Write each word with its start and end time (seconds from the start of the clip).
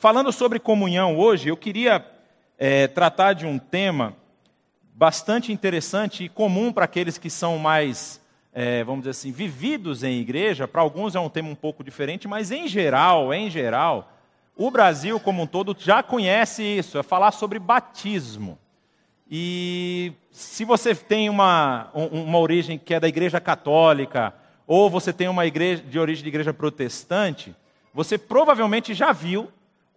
Falando 0.00 0.32
sobre 0.32 0.58
comunhão 0.58 1.18
hoje, 1.18 1.50
eu 1.50 1.56
queria 1.58 2.02
é, 2.56 2.88
tratar 2.88 3.34
de 3.34 3.44
um 3.44 3.58
tema 3.58 4.16
bastante 4.94 5.52
interessante 5.52 6.24
e 6.24 6.28
comum 6.30 6.72
para 6.72 6.86
aqueles 6.86 7.18
que 7.18 7.28
são 7.28 7.58
mais, 7.58 8.18
é, 8.50 8.82
vamos 8.82 9.00
dizer 9.02 9.10
assim, 9.10 9.30
vividos 9.30 10.02
em 10.02 10.18
igreja. 10.18 10.66
Para 10.66 10.80
alguns 10.80 11.14
é 11.14 11.20
um 11.20 11.28
tema 11.28 11.50
um 11.50 11.54
pouco 11.54 11.84
diferente, 11.84 12.26
mas 12.26 12.50
em 12.50 12.66
geral, 12.66 13.34
em 13.34 13.50
geral, 13.50 14.10
o 14.56 14.70
Brasil 14.70 15.20
como 15.20 15.42
um 15.42 15.46
todo 15.46 15.76
já 15.78 16.02
conhece 16.02 16.62
isso, 16.62 16.96
é 16.96 17.02
falar 17.02 17.32
sobre 17.32 17.58
batismo. 17.58 18.58
E 19.30 20.14
se 20.30 20.64
você 20.64 20.94
tem 20.94 21.28
uma, 21.28 21.90
uma 21.92 22.38
origem 22.38 22.78
que 22.78 22.94
é 22.94 23.00
da 23.00 23.06
igreja 23.06 23.38
católica, 23.38 24.32
ou 24.66 24.88
você 24.88 25.12
tem 25.12 25.28
uma 25.28 25.44
igreja 25.44 25.82
de 25.82 25.98
origem 25.98 26.22
de 26.22 26.30
igreja 26.30 26.54
protestante, 26.54 27.54
você 27.92 28.16
provavelmente 28.16 28.94
já 28.94 29.12
viu 29.12 29.50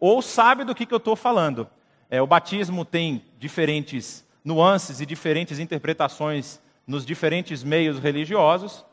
ou 0.05 0.21
sabe 0.21 0.65
do 0.65 0.75
que, 0.75 0.85
que 0.85 0.93
eu 0.93 0.97
estou 0.97 1.15
falando. 1.15 1.65
É, 2.09 2.21
o 2.21 2.27
batismo 2.27 2.83
tem 2.83 3.23
diferentes 3.39 4.27
nuances 4.43 4.99
e 4.99 5.05
diferentes 5.05 5.59
interpretações 5.59 6.61
nos 6.85 7.05
diferentes 7.05 7.63
meios 7.63 7.99
religiosos, 7.99 8.85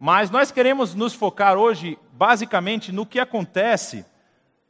mas 0.00 0.30
nós 0.30 0.50
queremos 0.50 0.94
nos 0.94 1.12
focar 1.12 1.58
hoje 1.58 1.98
basicamente 2.14 2.92
no 2.92 3.04
que 3.04 3.20
acontece 3.20 4.06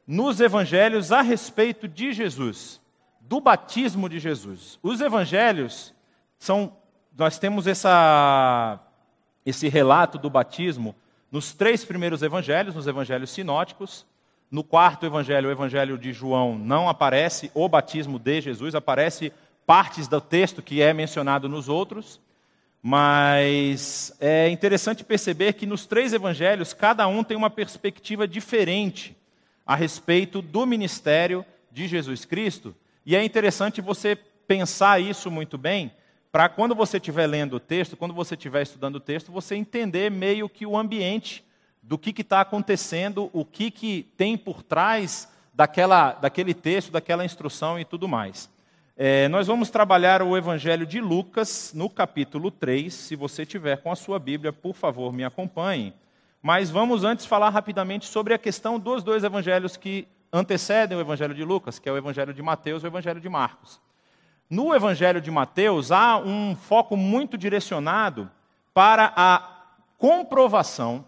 nos 0.04 0.40
evangelhos 0.40 1.12
a 1.12 1.20
respeito 1.20 1.86
de 1.86 2.12
Jesus, 2.12 2.80
do 3.20 3.40
batismo 3.40 4.08
de 4.08 4.18
Jesus. 4.18 4.80
Os 4.82 5.00
evangelhos 5.00 5.94
são 6.40 6.76
nós 7.16 7.38
temos 7.38 7.68
essa 7.68 8.80
esse 9.46 9.68
relato 9.68 10.18
do 10.18 10.28
batismo 10.28 10.96
nos 11.30 11.52
três 11.52 11.84
primeiros 11.84 12.20
evangelhos, 12.20 12.74
nos 12.74 12.88
evangelhos 12.88 13.30
sinóticos. 13.30 14.04
No 14.54 14.62
quarto 14.62 15.04
evangelho, 15.04 15.48
o 15.48 15.50
evangelho 15.50 15.98
de 15.98 16.12
João, 16.12 16.56
não 16.56 16.88
aparece 16.88 17.50
o 17.54 17.68
batismo 17.68 18.20
de 18.20 18.40
Jesus, 18.40 18.76
aparece 18.76 19.32
partes 19.66 20.06
do 20.06 20.20
texto 20.20 20.62
que 20.62 20.80
é 20.80 20.92
mencionado 20.94 21.48
nos 21.48 21.68
outros. 21.68 22.20
Mas 22.80 24.16
é 24.20 24.48
interessante 24.48 25.02
perceber 25.02 25.54
que 25.54 25.66
nos 25.66 25.86
três 25.86 26.12
evangelhos, 26.12 26.72
cada 26.72 27.04
um 27.08 27.24
tem 27.24 27.36
uma 27.36 27.50
perspectiva 27.50 28.28
diferente 28.28 29.16
a 29.66 29.74
respeito 29.74 30.40
do 30.40 30.64
ministério 30.64 31.44
de 31.72 31.88
Jesus 31.88 32.24
Cristo. 32.24 32.76
E 33.04 33.16
é 33.16 33.24
interessante 33.24 33.80
você 33.80 34.14
pensar 34.46 35.00
isso 35.00 35.32
muito 35.32 35.58
bem, 35.58 35.90
para 36.30 36.48
quando 36.48 36.76
você 36.76 36.98
estiver 36.98 37.26
lendo 37.26 37.56
o 37.56 37.60
texto, 37.60 37.96
quando 37.96 38.14
você 38.14 38.36
estiver 38.36 38.62
estudando 38.62 38.94
o 38.94 39.00
texto, 39.00 39.32
você 39.32 39.56
entender 39.56 40.12
meio 40.12 40.48
que 40.48 40.64
o 40.64 40.78
ambiente 40.78 41.42
do 41.86 41.98
que 41.98 42.18
está 42.20 42.40
acontecendo, 42.40 43.30
o 43.32 43.44
que, 43.44 43.70
que 43.70 44.10
tem 44.16 44.36
por 44.36 44.62
trás 44.62 45.28
daquela, 45.52 46.12
daquele 46.12 46.54
texto, 46.54 46.90
daquela 46.90 47.24
instrução 47.24 47.78
e 47.78 47.84
tudo 47.84 48.08
mais. 48.08 48.50
É, 48.96 49.28
nós 49.28 49.46
vamos 49.46 49.70
trabalhar 49.70 50.22
o 50.22 50.36
Evangelho 50.36 50.86
de 50.86 51.00
Lucas 51.00 51.72
no 51.74 51.90
capítulo 51.90 52.50
3. 52.50 52.92
Se 52.92 53.16
você 53.16 53.44
tiver 53.44 53.78
com 53.82 53.92
a 53.92 53.96
sua 53.96 54.18
Bíblia, 54.18 54.52
por 54.52 54.74
favor, 54.74 55.12
me 55.12 55.24
acompanhe. 55.24 55.92
Mas 56.40 56.70
vamos 56.70 57.04
antes 57.04 57.26
falar 57.26 57.50
rapidamente 57.50 58.06
sobre 58.06 58.32
a 58.32 58.38
questão 58.38 58.78
dos 58.78 59.02
dois 59.02 59.24
evangelhos 59.24 59.76
que 59.76 60.06
antecedem 60.32 60.96
o 60.96 61.00
Evangelho 61.00 61.34
de 61.34 61.44
Lucas, 61.44 61.78
que 61.78 61.88
é 61.88 61.92
o 61.92 61.96
Evangelho 61.96 62.34
de 62.34 62.42
Mateus 62.42 62.82
e 62.82 62.86
o 62.86 62.88
Evangelho 62.88 63.20
de 63.20 63.28
Marcos. 63.28 63.80
No 64.48 64.74
Evangelho 64.74 65.20
de 65.20 65.30
Mateus, 65.30 65.90
há 65.90 66.18
um 66.18 66.54
foco 66.54 66.96
muito 66.96 67.38
direcionado 67.38 68.30
para 68.72 69.12
a 69.16 69.42
comprovação, 69.96 71.04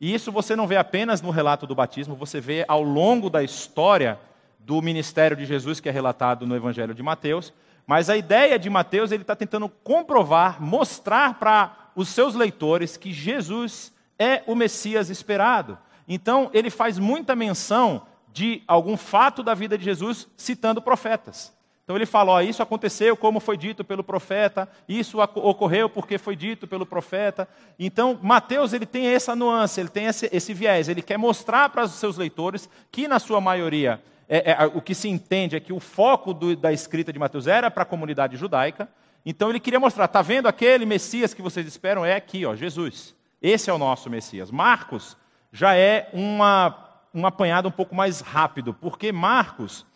e 0.00 0.14
isso 0.14 0.32
você 0.32 0.56
não 0.56 0.66
vê 0.66 0.76
apenas 0.76 1.20
no 1.20 1.30
relato 1.30 1.66
do 1.66 1.74
batismo, 1.74 2.14
você 2.14 2.40
vê 2.40 2.64
ao 2.66 2.82
longo 2.82 3.28
da 3.28 3.42
história 3.42 4.18
do 4.58 4.80
ministério 4.80 5.36
de 5.36 5.44
Jesus, 5.44 5.78
que 5.78 5.88
é 5.88 5.92
relatado 5.92 6.46
no 6.46 6.56
Evangelho 6.56 6.94
de 6.94 7.02
Mateus. 7.02 7.52
Mas 7.86 8.08
a 8.08 8.16
ideia 8.16 8.58
de 8.58 8.70
Mateus, 8.70 9.12
ele 9.12 9.22
está 9.22 9.36
tentando 9.36 9.68
comprovar, 9.68 10.62
mostrar 10.62 11.34
para 11.38 11.90
os 11.94 12.08
seus 12.08 12.34
leitores 12.34 12.96
que 12.96 13.12
Jesus 13.12 13.92
é 14.18 14.42
o 14.46 14.54
Messias 14.54 15.10
esperado. 15.10 15.76
Então, 16.08 16.50
ele 16.54 16.70
faz 16.70 16.98
muita 16.98 17.36
menção 17.36 18.06
de 18.32 18.62
algum 18.66 18.96
fato 18.96 19.42
da 19.42 19.54
vida 19.54 19.76
de 19.76 19.84
Jesus, 19.84 20.28
citando 20.36 20.80
profetas. 20.80 21.52
Então 21.90 21.96
ele 21.96 22.06
fala: 22.06 22.30
ó, 22.30 22.40
isso 22.40 22.62
aconteceu 22.62 23.16
como 23.16 23.40
foi 23.40 23.56
dito 23.56 23.82
pelo 23.82 24.04
profeta, 24.04 24.68
isso 24.88 25.18
ocorreu 25.18 25.90
porque 25.90 26.18
foi 26.18 26.36
dito 26.36 26.68
pelo 26.68 26.86
profeta. 26.86 27.48
Então 27.76 28.16
Mateus 28.22 28.72
ele 28.72 28.86
tem 28.86 29.08
essa 29.08 29.34
nuance, 29.34 29.80
ele 29.80 29.88
tem 29.88 30.06
esse, 30.06 30.30
esse 30.32 30.54
viés, 30.54 30.88
ele 30.88 31.02
quer 31.02 31.16
mostrar 31.16 31.68
para 31.68 31.82
os 31.82 31.90
seus 31.90 32.16
leitores 32.16 32.70
que 32.92 33.08
na 33.08 33.18
sua 33.18 33.40
maioria 33.40 34.00
é, 34.28 34.52
é, 34.52 34.66
o 34.72 34.80
que 34.80 34.94
se 34.94 35.08
entende 35.08 35.56
é 35.56 35.60
que 35.60 35.72
o 35.72 35.80
foco 35.80 36.32
do, 36.32 36.54
da 36.54 36.72
escrita 36.72 37.12
de 37.12 37.18
Mateus 37.18 37.48
era 37.48 37.68
para 37.68 37.82
a 37.82 37.86
comunidade 37.86 38.36
judaica. 38.36 38.88
Então 39.26 39.50
ele 39.50 39.58
queria 39.58 39.80
mostrar: 39.80 40.04
está 40.04 40.22
vendo 40.22 40.46
aquele 40.46 40.86
Messias 40.86 41.34
que 41.34 41.42
vocês 41.42 41.66
esperam 41.66 42.04
é 42.04 42.14
aqui, 42.14 42.46
ó, 42.46 42.54
Jesus. 42.54 43.16
Esse 43.42 43.68
é 43.68 43.72
o 43.72 43.78
nosso 43.78 44.08
Messias. 44.08 44.48
Marcos 44.52 45.16
já 45.52 45.74
é 45.74 46.08
uma, 46.12 47.00
um 47.12 47.26
apanhado 47.26 47.66
um 47.66 47.72
pouco 47.72 47.96
mais 47.96 48.20
rápido, 48.20 48.72
porque 48.72 49.10
Marcos 49.10 49.89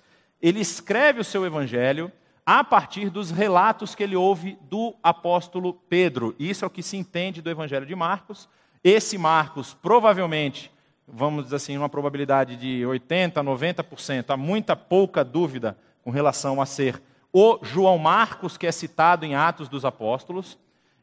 ele 0.44 0.60
escreve 0.60 1.21
o 1.21 1.25
seu 1.25 1.47
evangelho 1.47 2.12
a 2.44 2.62
partir 2.62 3.09
dos 3.09 3.31
relatos 3.31 3.94
que 3.94 4.03
ele 4.03 4.15
ouve 4.15 4.59
do 4.69 4.94
apóstolo 5.03 5.72
Pedro. 5.88 6.37
Isso 6.38 6.66
é 6.66 6.69
o 6.69 6.71
que 6.71 6.82
se 6.82 6.99
entende 6.99 7.41
do 7.41 7.49
evangelho 7.49 7.87
de 7.87 7.94
Marcos. 7.94 8.47
Esse 8.84 9.16
Marcos, 9.16 9.72
provavelmente, 9.72 10.71
vamos 11.09 11.44
dizer 11.44 11.56
assim, 11.56 11.78
uma 11.78 11.88
probabilidade 11.88 12.56
de 12.56 12.84
80, 12.84 13.43
90%, 13.43 14.27
há 14.28 14.37
muita 14.37 14.77
pouca 14.77 15.25
dúvida 15.25 15.78
com 16.03 16.10
relação 16.10 16.61
a 16.61 16.66
ser 16.66 17.03
o 17.32 17.59
João 17.62 17.97
Marcos, 17.97 18.59
que 18.59 18.66
é 18.66 18.72
citado 18.72 19.25
em 19.25 19.34
Atos 19.34 19.66
dos 19.66 19.82
Apóstolos. 19.82 20.59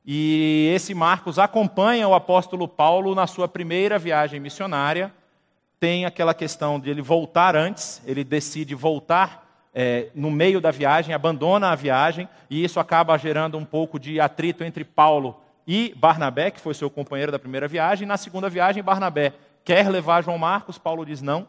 E 0.06 0.72
esse 0.76 0.94
Marcos 0.94 1.40
acompanha 1.40 2.08
o 2.08 2.14
apóstolo 2.14 2.68
Paulo 2.68 3.16
na 3.16 3.26
sua 3.26 3.48
primeira 3.48 3.98
viagem 3.98 4.40
missionária. 4.40 5.12
Tem 5.82 6.06
aquela 6.06 6.36
questão 6.36 6.80
de 6.80 6.92
ele 6.92 7.02
voltar 7.02 7.56
antes, 7.56 8.04
ele 8.06 8.24
decide 8.24 8.76
voltar 8.76 9.68
é, 9.74 10.10
no 10.14 10.30
meio 10.30 10.62
da 10.62 10.70
viagem, 10.70 11.16
abandona 11.16 11.72
a 11.72 11.76
viagem, 11.76 12.30
e 12.52 12.64
isso 12.64 12.80
acaba 12.80 13.18
gerando 13.18 13.58
um 13.58 13.66
pouco 13.66 14.00
de 14.00 14.20
atrito 14.20 14.64
entre 14.64 14.86
Paulo 14.86 15.42
e 15.66 15.92
Barnabé, 15.98 16.52
que 16.52 16.60
foi 16.60 16.76
seu 16.76 16.88
companheiro 16.88 17.32
da 17.32 17.40
primeira 17.40 17.68
viagem. 17.68 18.08
Na 18.08 18.16
segunda 18.16 18.48
viagem, 18.48 18.84
Barnabé 18.84 19.34
quer 19.66 19.90
levar 19.90 20.24
João 20.24 20.38
Marcos, 20.38 20.78
Paulo 20.78 21.04
diz 21.04 21.20
não. 21.20 21.48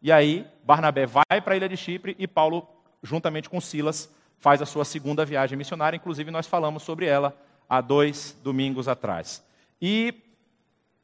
E 0.00 0.12
aí, 0.12 0.46
Barnabé 0.62 1.04
vai 1.04 1.40
para 1.42 1.54
a 1.54 1.56
ilha 1.56 1.68
de 1.68 1.76
Chipre 1.76 2.14
e 2.16 2.28
Paulo, 2.28 2.64
juntamente 3.02 3.50
com 3.50 3.60
Silas, 3.60 4.08
faz 4.38 4.62
a 4.62 4.66
sua 4.66 4.84
segunda 4.84 5.24
viagem 5.24 5.58
missionária. 5.58 5.96
Inclusive, 5.96 6.30
nós 6.30 6.46
falamos 6.46 6.84
sobre 6.84 7.06
ela 7.06 7.36
há 7.68 7.80
dois 7.80 8.38
domingos 8.40 8.86
atrás. 8.86 9.44
E 9.82 10.14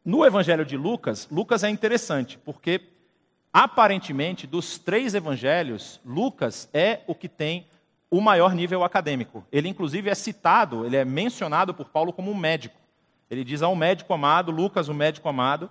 no 0.05 0.25
Evangelho 0.25 0.65
de 0.65 0.77
Lucas, 0.77 1.27
Lucas 1.31 1.65
é 1.65 1.71
interessante, 1.71 2.39
porque 2.39 2.81
aparentemente 3.53 4.47
dos 4.47 4.79
três 4.79 5.15
evangelhos, 5.15 6.01
Lucas 6.05 6.69
é 6.75 7.01
o 7.07 7.15
que 7.15 7.29
tem 7.29 7.67
o 8.11 8.21
maior 8.21 8.55
nível 8.55 8.85
acadêmico. 8.85 9.45
Ele, 9.51 9.69
inclusive, 9.69 10.11
é 10.11 10.15
citado, 10.15 10.85
ele 10.85 10.97
é 10.97 11.05
mencionado 11.05 11.73
por 11.73 11.89
Paulo 11.89 12.13
como 12.13 12.31
um 12.31 12.37
médico. 12.37 12.77
Ele 13.31 13.43
diz 13.43 13.63
a 13.63 13.69
um 13.69 13.77
médico 13.77 14.13
amado, 14.13 14.53
Lucas, 14.53 14.89
o 14.89 14.95
médico 14.95 15.29
amado, 15.29 15.71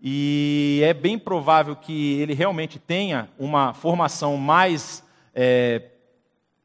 e 0.00 0.80
é 0.84 0.94
bem 0.94 1.18
provável 1.18 1.74
que 1.74 2.20
ele 2.20 2.34
realmente 2.34 2.78
tenha 2.78 3.28
uma 3.38 3.74
formação 3.74 4.36
mais 4.36 5.02
é, 5.34 5.82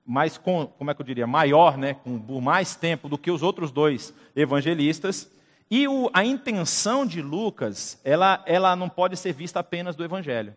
mais 0.06 0.38
com, 0.38 0.66
como 0.66 0.90
é 0.90 0.94
que 0.96 1.02
eu 1.02 1.06
diria, 1.06 1.28
maior, 1.28 1.78
né, 1.78 1.94
com 1.94 2.20
por 2.20 2.42
mais 2.42 2.76
tempo 2.76 3.08
do 3.08 3.18
que 3.18 3.30
os 3.30 3.44
outros 3.44 3.72
dois 3.72 4.14
evangelistas. 4.36 5.32
E 5.70 5.88
o, 5.88 6.10
a 6.14 6.26
intenção 6.26 7.06
de 7.06 7.22
Lucas, 7.22 8.00
ela, 8.04 8.44
ela 8.46 8.76
não 8.76 8.90
pode 8.90 9.16
ser 9.16 9.34
vista 9.34 9.60
apenas 9.60 9.96
do 9.96 10.04
evangelho. 10.04 10.56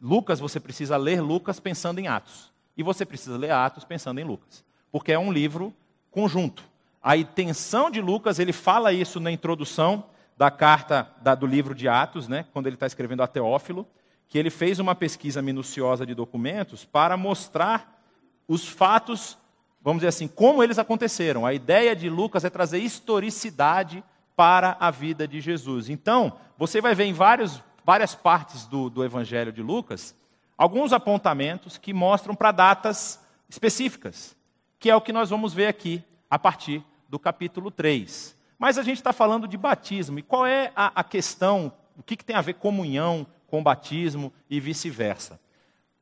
Lucas, 0.00 0.40
você 0.40 0.58
precisa 0.58 0.96
ler 0.96 1.20
Lucas 1.20 1.60
pensando 1.60 1.98
em 1.98 2.08
Atos. 2.08 2.52
E 2.76 2.82
você 2.82 3.04
precisa 3.04 3.36
ler 3.36 3.50
Atos 3.50 3.84
pensando 3.84 4.18
em 4.20 4.24
Lucas. 4.24 4.64
Porque 4.90 5.12
é 5.12 5.18
um 5.18 5.32
livro 5.32 5.74
conjunto. 6.10 6.62
A 7.02 7.16
intenção 7.16 7.90
de 7.90 8.00
Lucas, 8.00 8.38
ele 8.38 8.52
fala 8.52 8.92
isso 8.92 9.20
na 9.20 9.30
introdução 9.30 10.04
da 10.36 10.50
carta 10.50 11.10
da, 11.22 11.34
do 11.34 11.46
livro 11.46 11.74
de 11.74 11.88
Atos, 11.88 12.28
né, 12.28 12.44
quando 12.52 12.66
ele 12.66 12.76
está 12.76 12.86
escrevendo 12.86 13.22
a 13.22 13.26
Teófilo, 13.26 13.86
que 14.28 14.38
ele 14.38 14.50
fez 14.50 14.78
uma 14.78 14.94
pesquisa 14.94 15.40
minuciosa 15.40 16.04
de 16.04 16.14
documentos 16.14 16.84
para 16.84 17.16
mostrar 17.16 18.02
os 18.48 18.66
fatos, 18.66 19.38
vamos 19.80 20.00
dizer 20.00 20.08
assim, 20.08 20.28
como 20.28 20.62
eles 20.62 20.78
aconteceram. 20.78 21.46
A 21.46 21.54
ideia 21.54 21.94
de 21.94 22.10
Lucas 22.10 22.44
é 22.44 22.50
trazer 22.50 22.78
historicidade 22.78 24.02
para 24.36 24.76
a 24.78 24.90
vida 24.90 25.26
de 25.26 25.40
Jesus. 25.40 25.88
Então, 25.88 26.38
você 26.56 26.80
vai 26.80 26.94
ver 26.94 27.06
em 27.06 27.12
vários, 27.12 27.62
várias 27.84 28.14
partes 28.14 28.66
do, 28.66 28.88
do 28.88 29.02
Evangelho 29.02 29.50
de 29.50 29.62
Lucas 29.62 30.14
alguns 30.56 30.92
apontamentos 30.92 31.76
que 31.76 31.92
mostram 31.92 32.34
para 32.34 32.52
datas 32.52 33.20
específicas, 33.48 34.36
que 34.78 34.90
é 34.90 34.96
o 34.96 35.00
que 35.00 35.12
nós 35.12 35.30
vamos 35.30 35.52
ver 35.52 35.66
aqui 35.66 36.02
a 36.30 36.38
partir 36.38 36.82
do 37.08 37.18
capítulo 37.18 37.70
3. 37.70 38.36
Mas 38.58 38.78
a 38.78 38.82
gente 38.82 38.96
está 38.96 39.12
falando 39.12 39.46
de 39.46 39.56
batismo, 39.56 40.18
e 40.18 40.22
qual 40.22 40.46
é 40.46 40.72
a, 40.74 41.00
a 41.00 41.04
questão, 41.04 41.72
o 41.96 42.02
que, 42.02 42.16
que 42.16 42.24
tem 42.24 42.34
a 42.34 42.40
ver 42.40 42.54
comunhão 42.54 43.26
com 43.46 43.62
batismo 43.62 44.32
e 44.48 44.58
vice-versa? 44.58 45.38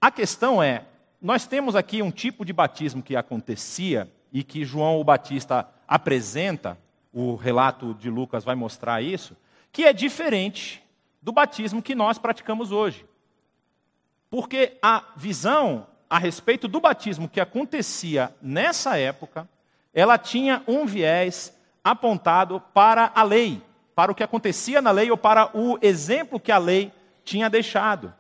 A 0.01 0.11
questão 0.11 0.63
é, 0.63 0.85
nós 1.21 1.47
temos 1.47 1.75
aqui 1.75 2.01
um 2.01 2.11
tipo 2.11 2.45
de 2.45 2.53
batismo 2.53 3.03
que 3.03 3.17
acontecia 3.17 4.11
e 4.33 4.45
que 4.45 4.65
João 4.65 5.01
o 5.01 5.05
Batista 5.05 5.69
apresenta, 5.87 6.79
o 7.15 7.37
relato 7.37 7.95
de 7.95 8.11
Lucas 8.11 8.45
vai 8.45 8.57
mostrar 8.57 9.01
isso, 9.01 9.37
que 9.73 9.85
é 9.85 9.93
diferente 9.93 10.83
do 11.23 11.33
batismo 11.33 11.81
que 11.81 11.95
nós 11.95 12.19
praticamos 12.19 12.73
hoje. 12.73 13.07
Porque 14.29 14.77
a 14.83 15.05
visão 15.17 15.87
a 16.11 16.19
respeito 16.19 16.69
do 16.69 16.81
batismo 16.81 17.29
que 17.29 17.41
acontecia 17.41 18.35
nessa 18.43 18.99
época, 18.99 19.49
ela 19.93 20.19
tinha 20.19 20.63
um 20.67 20.87
viés 20.87 21.57
apontado 21.83 22.61
para 22.73 23.11
a 23.15 23.23
lei, 23.23 23.63
para 23.95 24.13
o 24.13 24.15
que 24.15 24.23
acontecia 24.23 24.83
na 24.83 24.91
lei 24.91 25.11
ou 25.11 25.17
para 25.17 25.57
o 25.57 25.79
exemplo 25.81 26.41
que 26.41 26.53
a 26.53 26.59
lei 26.59 26.93
tinha 27.25 27.49
deixado. 27.49 28.13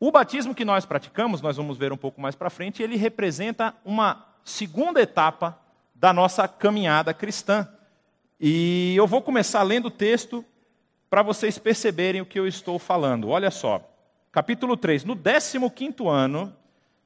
O 0.00 0.10
batismo 0.10 0.54
que 0.54 0.64
nós 0.64 0.84
praticamos, 0.84 1.40
nós 1.40 1.56
vamos 1.56 1.78
ver 1.78 1.92
um 1.92 1.96
pouco 1.96 2.20
mais 2.20 2.34
para 2.34 2.50
frente, 2.50 2.82
ele 2.82 2.96
representa 2.96 3.74
uma 3.84 4.26
segunda 4.42 5.00
etapa 5.00 5.58
da 5.94 6.12
nossa 6.12 6.48
caminhada 6.48 7.14
cristã. 7.14 7.68
E 8.44 8.96
eu 8.96 9.06
vou 9.06 9.22
começar 9.22 9.62
lendo 9.62 9.86
o 9.86 9.90
texto 9.90 10.44
para 11.08 11.22
vocês 11.22 11.58
perceberem 11.58 12.20
o 12.20 12.26
que 12.26 12.40
eu 12.40 12.44
estou 12.44 12.76
falando. 12.76 13.28
Olha 13.28 13.52
só, 13.52 13.88
capítulo 14.32 14.76
3. 14.76 15.04
No 15.04 15.16
15 15.16 15.58
ano 16.08 16.52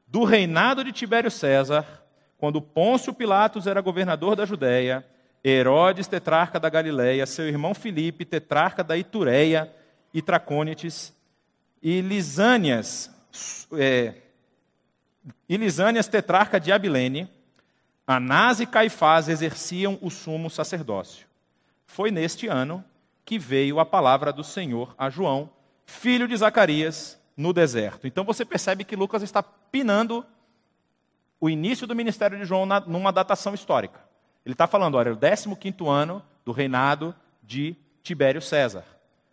do 0.07 0.25
reinado 0.25 0.83
de 0.83 0.93
Tibério 0.93 1.31
César, 1.31 1.85
quando 2.39 2.63
Pôncio 2.63 3.13
Pilatos 3.13 3.67
era 3.67 3.83
governador 3.83 4.35
da 4.35 4.47
Judéia, 4.47 5.07
Herodes, 5.45 6.07
tetrarca 6.07 6.59
da 6.59 6.71
Galiléia, 6.71 7.27
seu 7.27 7.47
irmão 7.47 7.75
Filipe, 7.75 8.25
tetrarca 8.25 8.83
da 8.83 8.97
Itureia 8.97 9.71
e 10.15 10.23
Tracônites, 10.23 11.15
e 11.83 12.01
Lisânias, 12.01 13.15
é, 13.75 14.15
e 15.47 15.59
Lisânias, 15.59 16.09
tetrarca 16.09 16.59
de 16.59 16.73
Abilene, 16.73 17.29
Anás 18.07 18.61
e 18.61 18.67
Caifás 18.67 19.29
exerciam 19.29 19.99
o 20.01 20.11
sumo 20.11 20.49
sacerdócio. 20.49 21.26
Foi 21.87 22.11
neste 22.11 22.47
ano 22.49 22.85
que 23.25 23.39
veio 23.39 23.81
a 23.81 23.87
palavra 23.87 24.33
do 24.33 24.45
Senhor 24.45 24.95
a 24.97 25.11
João, 25.11 25.51
filho 25.85 26.29
de 26.29 26.37
Zacarias, 26.37 27.19
no 27.37 27.53
deserto. 27.53 28.07
Então 28.07 28.25
você 28.25 28.45
percebe 28.45 28.85
que 28.85 28.97
Lucas 28.97 29.23
está 29.23 29.43
pinando 29.43 30.25
o 31.41 31.51
início 31.51 31.87
do 31.87 31.95
ministério 31.95 32.39
de 32.39 32.45
João 32.45 32.67
numa 32.87 33.13
datação 33.13 33.53
histórica. 33.53 34.01
Ele 34.45 34.55
está 34.55 34.67
falando, 34.67 34.97
olha, 34.97 35.13
o 35.13 35.17
15 35.17 35.89
ano 35.89 36.23
do 36.45 36.53
reinado 36.53 37.15
de 37.43 37.77
Tibério 38.03 38.41
César. 38.41 38.85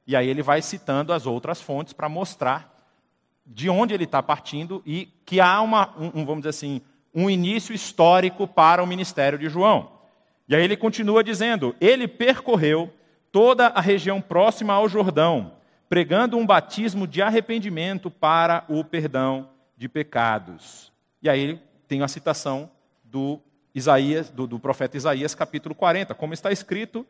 E 0.05 0.15
aí 0.15 0.27
ele 0.27 0.41
vai 0.41 0.61
citando 0.61 1.13
as 1.13 1.25
outras 1.25 1.61
fontes 1.61 1.93
para 1.93 2.09
mostrar 2.09 2.73
de 3.45 3.69
onde 3.69 3.93
ele 3.93 4.03
está 4.03 4.21
partindo 4.21 4.81
e 4.85 5.07
que 5.25 5.39
há 5.39 5.61
uma, 5.61 5.93
um, 5.97 6.25
vamos 6.25 6.39
dizer 6.39 6.49
assim, 6.49 6.81
um 7.13 7.29
início 7.29 7.73
histórico 7.73 8.47
para 8.47 8.83
o 8.83 8.87
ministério 8.87 9.37
de 9.37 9.47
João. 9.47 9.92
E 10.47 10.55
aí 10.55 10.63
ele 10.63 10.77
continua 10.77 11.23
dizendo: 11.23 11.75
ele 11.79 12.07
percorreu 12.07 12.91
toda 13.31 13.67
a 13.67 13.81
região 13.81 14.21
próxima 14.21 14.73
ao 14.73 14.87
Jordão, 14.87 15.53
pregando 15.89 16.37
um 16.37 16.45
batismo 16.45 17.07
de 17.07 17.21
arrependimento 17.21 18.11
para 18.11 18.65
o 18.67 18.83
perdão 18.83 19.49
de 19.77 19.87
pecados. 19.87 20.91
E 21.21 21.29
aí 21.29 21.59
tem 21.87 22.01
a 22.01 22.07
citação 22.07 22.69
do 23.03 23.39
Isaías, 23.73 24.29
do, 24.29 24.45
do 24.45 24.59
profeta 24.59 24.97
Isaías, 24.97 25.33
capítulo 25.33 25.73
40, 25.73 26.13
como 26.13 26.33
está 26.33 26.51
escrito 26.51 27.05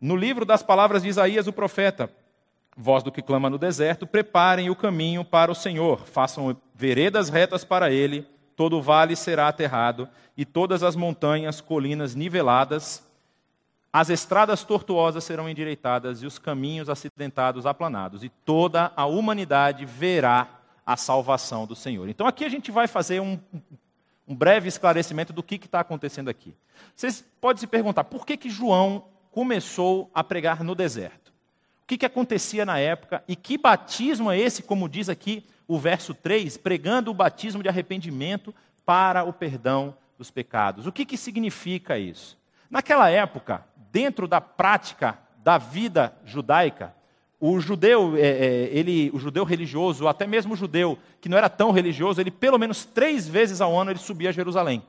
no 0.00 0.16
livro 0.16 0.44
das 0.44 0.62
palavras 0.62 1.02
de 1.02 1.08
Isaías, 1.08 1.46
o 1.46 1.52
profeta: 1.52 2.10
Voz 2.76 3.02
do 3.02 3.12
que 3.12 3.22
clama 3.22 3.48
no 3.48 3.58
deserto, 3.58 4.06
preparem 4.06 4.68
o 4.68 4.76
caminho 4.76 5.24
para 5.24 5.50
o 5.50 5.54
Senhor, 5.54 6.06
façam 6.06 6.56
veredas 6.74 7.28
retas 7.28 7.64
para 7.64 7.90
ele 7.90 8.26
todo 8.56 8.80
vale 8.80 9.14
será 9.14 9.48
aterrado, 9.48 10.08
e 10.36 10.44
todas 10.44 10.82
as 10.82 10.96
montanhas, 10.96 11.60
colinas 11.60 12.14
niveladas, 12.14 13.06
as 13.92 14.10
estradas 14.10 14.64
tortuosas 14.64 15.24
serão 15.24 15.48
endireitadas, 15.48 16.22
e 16.22 16.26
os 16.26 16.38
caminhos 16.38 16.88
acidentados 16.88 17.66
aplanados, 17.66 18.24
e 18.24 18.28
toda 18.28 18.92
a 18.96 19.06
humanidade 19.06 19.84
verá 19.84 20.48
a 20.84 20.96
salvação 20.96 21.66
do 21.66 21.74
Senhor. 21.74 22.08
Então 22.08 22.26
aqui 22.26 22.44
a 22.44 22.48
gente 22.48 22.70
vai 22.70 22.86
fazer 22.86 23.20
um, 23.20 23.38
um 24.26 24.34
breve 24.34 24.68
esclarecimento 24.68 25.32
do 25.32 25.42
que 25.42 25.56
está 25.56 25.80
acontecendo 25.80 26.28
aqui. 26.28 26.54
Vocês 26.94 27.24
podem 27.40 27.60
se 27.60 27.66
perguntar, 27.66 28.04
por 28.04 28.24
que, 28.24 28.36
que 28.36 28.48
João 28.50 29.04
começou 29.30 30.10
a 30.14 30.24
pregar 30.24 30.64
no 30.64 30.74
deserto? 30.74 31.28
O 31.82 31.86
que, 31.86 31.98
que 31.98 32.06
acontecia 32.06 32.64
na 32.64 32.78
época 32.78 33.22
e 33.28 33.36
que 33.36 33.58
batismo 33.58 34.30
é 34.30 34.38
esse, 34.38 34.62
como 34.62 34.88
diz 34.88 35.08
aqui 35.08 35.44
o 35.68 35.78
verso 35.78 36.14
3, 36.14 36.56
pregando 36.56 37.10
o 37.10 37.14
batismo 37.14 37.62
de 37.62 37.68
arrependimento 37.68 38.54
para 38.84 39.24
o 39.24 39.32
perdão 39.32 39.96
dos 40.18 40.30
pecados. 40.30 40.86
O 40.86 40.92
que, 40.92 41.04
que 41.04 41.16
significa 41.16 41.98
isso? 41.98 42.38
Naquela 42.70 43.10
época, 43.10 43.64
dentro 43.92 44.28
da 44.28 44.40
prática 44.40 45.18
da 45.42 45.58
vida 45.58 46.16
judaica, 46.24 46.94
o 47.38 47.60
judeu, 47.60 48.16
é, 48.16 48.20
é, 48.20 48.68
ele, 48.72 49.10
o 49.12 49.18
judeu 49.18 49.44
religioso, 49.44 50.08
até 50.08 50.26
mesmo 50.26 50.54
o 50.54 50.56
judeu 50.56 50.98
que 51.20 51.28
não 51.28 51.36
era 51.36 51.48
tão 51.48 51.70
religioso, 51.70 52.20
ele 52.20 52.30
pelo 52.30 52.58
menos 52.58 52.84
três 52.84 53.28
vezes 53.28 53.60
ao 53.60 53.78
ano 53.78 53.90
ele 53.90 53.98
subia 53.98 54.30
a 54.30 54.32
Jerusalém. 54.32 54.82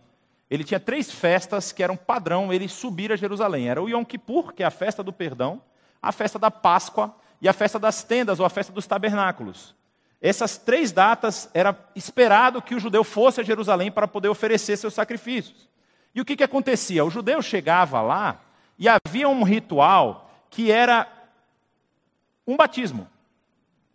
Ele 0.49 0.63
tinha 0.63 0.79
três 0.79 1.11
festas 1.11 1.73
que 1.73 1.83
eram 1.83 1.97
padrão 1.97 2.53
ele 2.53 2.69
subir 2.69 3.11
a 3.11 3.17
Jerusalém. 3.17 3.67
Era 3.67 3.81
o 3.81 3.89
Yom 3.89 4.05
Kippur, 4.05 4.53
que 4.53 4.63
é 4.63 4.65
a 4.65 4.71
festa 4.71 5.03
do 5.03 5.11
perdão, 5.11 5.61
a 6.01 6.11
festa 6.13 6.39
da 6.39 6.49
Páscoa 6.49 7.13
e 7.41 7.49
a 7.49 7.53
festa 7.53 7.77
das 7.77 8.03
tendas, 8.03 8.39
ou 8.39 8.45
a 8.45 8.49
festa 8.49 8.71
dos 8.71 8.87
tabernáculos. 8.87 9.75
Essas 10.21 10.57
três 10.57 10.91
datas 10.91 11.49
era 11.53 11.77
esperado 11.95 12.61
que 12.61 12.73
o 12.73 12.79
judeu 12.79 13.03
fosse 13.03 13.41
a 13.41 13.43
Jerusalém 13.43 13.91
para 13.91 14.07
poder 14.07 14.29
oferecer 14.29 14.77
seus 14.77 14.93
sacrifícios. 14.93 15.69
E 16.13 16.21
o 16.21 16.25
que, 16.25 16.35
que 16.35 16.43
acontecia? 16.43 17.05
O 17.05 17.09
judeu 17.09 17.41
chegava 17.41 18.01
lá 18.01 18.41
e 18.79 18.87
havia 18.87 19.29
um 19.29 19.43
ritual 19.43 20.31
que 20.49 20.71
era 20.71 21.07
um 22.45 22.57
batismo. 22.57 23.07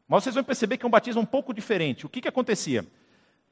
Mas 0.07 0.25
vocês 0.25 0.35
vão 0.35 0.45
perceber 0.45 0.77
que 0.77 0.85
é 0.85 0.89
um 0.89 0.91
batismo 0.91 1.23
um 1.23 1.27
pouco 1.27 1.53
diferente. 1.53 2.07
O 2.07 2.09
que, 2.09 2.21
que 2.21 2.29
acontecia? 2.29 2.87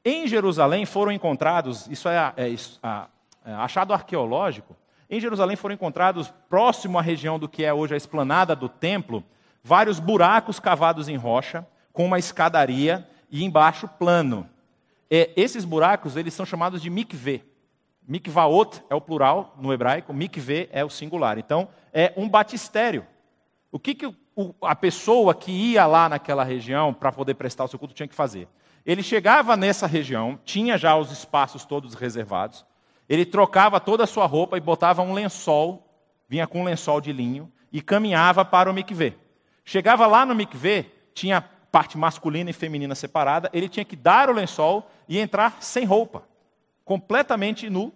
Em 0.05 0.27
Jerusalém 0.27 0.85
foram 0.85 1.11
encontrados, 1.11 1.87
isso 1.87 2.07
é, 2.07 2.33
é, 2.37 2.53
é 2.53 3.53
achado 3.53 3.93
arqueológico, 3.93 4.75
em 5.09 5.19
Jerusalém 5.19 5.57
foram 5.57 5.75
encontrados, 5.75 6.33
próximo 6.49 6.97
à 6.97 7.01
região 7.01 7.37
do 7.37 7.49
que 7.49 7.65
é 7.65 7.73
hoje 7.73 7.93
a 7.93 7.97
esplanada 7.97 8.55
do 8.55 8.69
templo, 8.69 9.23
vários 9.61 9.99
buracos 9.99 10.59
cavados 10.59 11.09
em 11.09 11.17
rocha, 11.17 11.67
com 11.91 12.05
uma 12.05 12.19
escadaria 12.19 13.07
e 13.29 13.43
embaixo 13.43 13.87
plano. 13.87 14.47
É, 15.09 15.31
esses 15.35 15.65
buracos 15.65 16.15
eles 16.15 16.33
são 16.33 16.45
chamados 16.45 16.81
de 16.81 16.89
mikveh. 16.89 17.43
Mikvaot 18.07 18.81
é 18.89 18.95
o 18.95 19.01
plural 19.01 19.55
no 19.59 19.71
hebraico, 19.71 20.13
mikveh 20.13 20.69
é 20.71 20.83
o 20.83 20.89
singular. 20.89 21.37
Então, 21.37 21.69
é 21.93 22.13
um 22.17 22.27
batistério. 22.27 23.05
O 23.71 23.79
que, 23.79 23.93
que 23.93 24.05
o, 24.05 24.53
a 24.61 24.75
pessoa 24.75 25.33
que 25.33 25.51
ia 25.51 25.85
lá 25.85 26.09
naquela 26.09 26.43
região 26.43 26.93
para 26.93 27.11
poder 27.11 27.35
prestar 27.35 27.65
o 27.65 27.67
seu 27.67 27.79
culto 27.79 27.93
tinha 27.93 28.07
que 28.07 28.15
fazer? 28.15 28.47
Ele 28.85 29.03
chegava 29.03 29.55
nessa 29.55 29.85
região, 29.85 30.39
tinha 30.43 30.77
já 30.77 30.95
os 30.97 31.11
espaços 31.11 31.63
todos 31.63 31.93
reservados, 31.93 32.65
ele 33.07 33.25
trocava 33.25 33.79
toda 33.79 34.03
a 34.03 34.07
sua 34.07 34.25
roupa 34.25 34.57
e 34.57 34.61
botava 34.61 35.01
um 35.01 35.13
lençol, 35.13 35.87
vinha 36.27 36.47
com 36.47 36.61
um 36.61 36.63
lençol 36.63 36.99
de 36.99 37.13
linho, 37.13 37.51
e 37.71 37.81
caminhava 37.81 38.43
para 38.43 38.69
o 38.69 38.73
mikveh. 38.73 39.15
Chegava 39.63 40.07
lá 40.07 40.25
no 40.25 40.33
mikveh, 40.33 40.89
tinha 41.13 41.43
parte 41.71 41.97
masculina 41.97 42.49
e 42.49 42.53
feminina 42.53 42.93
separada, 42.93 43.49
ele 43.53 43.69
tinha 43.69 43.85
que 43.85 43.95
dar 43.95 44.29
o 44.29 44.33
lençol 44.33 44.89
e 45.07 45.17
entrar 45.17 45.57
sem 45.61 45.85
roupa, 45.85 46.23
completamente 46.83 47.69
nu, 47.69 47.93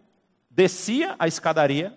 descia 0.49 1.15
a 1.19 1.27
escadaria. 1.27 1.93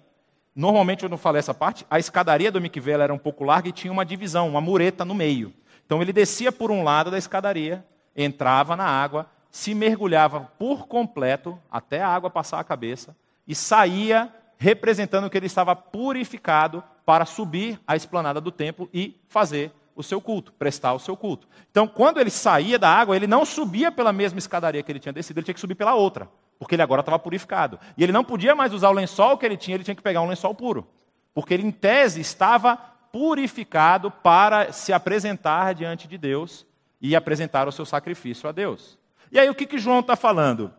Normalmente 0.55 1.05
eu 1.05 1.09
não 1.09 1.17
falei 1.17 1.39
essa 1.39 1.55
parte, 1.55 1.87
a 1.89 1.99
escadaria 1.99 2.51
do 2.51 2.61
mikveh 2.61 3.01
era 3.01 3.15
um 3.15 3.19
pouco 3.19 3.45
larga 3.45 3.69
e 3.69 3.73
tinha 3.73 3.93
uma 3.93 4.05
divisão, 4.05 4.49
uma 4.49 4.61
mureta 4.61 5.05
no 5.05 5.15
meio. 5.15 5.55
Então 5.87 6.03
ele 6.03 6.13
descia 6.13 6.51
por 6.51 6.71
um 6.71 6.83
lado 6.83 7.11
da 7.11 7.19
escadaria, 7.19 7.85
entrava 8.17 8.77
na 8.77 8.85
água, 8.85 9.31
se 9.51 9.73
mergulhava 9.75 10.51
por 10.59 10.87
completo 10.89 11.59
até 11.71 12.03
a 12.03 12.09
água 12.09 12.29
passar 12.29 12.59
a 12.59 12.65
cabeça 12.65 13.17
e 13.47 13.55
saía 13.55 14.33
representando 14.59 15.31
que 15.31 15.39
ele 15.39 15.47
estava 15.47 15.75
purificado 15.77 16.83
para 17.07 17.25
subir 17.25 17.81
a 17.87 17.97
esplanada 17.97 18.41
do 18.41 18.51
templo 18.51 18.91
e 18.93 19.19
fazer 19.29 19.73
o 19.99 20.03
seu 20.05 20.21
culto, 20.21 20.53
prestar 20.53 20.93
o 20.93 20.99
seu 21.01 21.17
culto. 21.17 21.49
Então, 21.73 21.89
quando 21.89 22.21
ele 22.21 22.31
saía 22.31 22.79
da 22.79 22.89
água, 22.89 23.17
ele 23.17 23.27
não 23.27 23.45
subia 23.45 23.91
pela 23.91 24.13
mesma 24.13 24.39
escadaria 24.39 24.81
que 24.81 24.93
ele 24.93 25.01
tinha 25.01 25.13
descido, 25.13 25.41
ele 25.41 25.45
tinha 25.45 25.55
que 25.55 25.61
subir 25.61 25.75
pela 25.75 25.97
outra, 25.97 26.31
porque 26.57 26.77
ele 26.77 26.83
agora 26.83 27.01
estava 27.01 27.19
purificado. 27.19 27.81
E 27.97 28.05
ele 28.05 28.13
não 28.13 28.23
podia 28.23 28.55
mais 28.55 28.73
usar 28.73 28.91
o 28.91 28.93
lençol 28.93 29.37
que 29.37 29.45
ele 29.45 29.57
tinha, 29.57 29.75
ele 29.75 29.83
tinha 29.83 29.97
que 29.97 30.03
pegar 30.03 30.21
um 30.21 30.29
lençol 30.29 30.55
puro, 30.55 30.87
porque 31.35 31.53
ele, 31.53 31.65
em 31.65 31.73
tese, 31.73 32.21
estava 32.21 32.77
purificado 33.11 34.09
para 34.09 34.73
se 34.73 34.93
apresentar 34.93 35.75
diante 35.75 36.07
de 36.07 36.17
Deus 36.17 36.65
e 37.01 37.17
apresentar 37.17 37.67
o 37.67 37.73
seu 37.73 37.85
sacrifício 37.85 38.49
a 38.49 38.53
Deus. 38.53 38.97
E 39.33 39.39
aí, 39.41 39.51
o 39.51 39.55
que, 39.55 39.67
que 39.67 39.79
João 39.79 39.99
está 39.99 40.15
falando? 40.15 40.73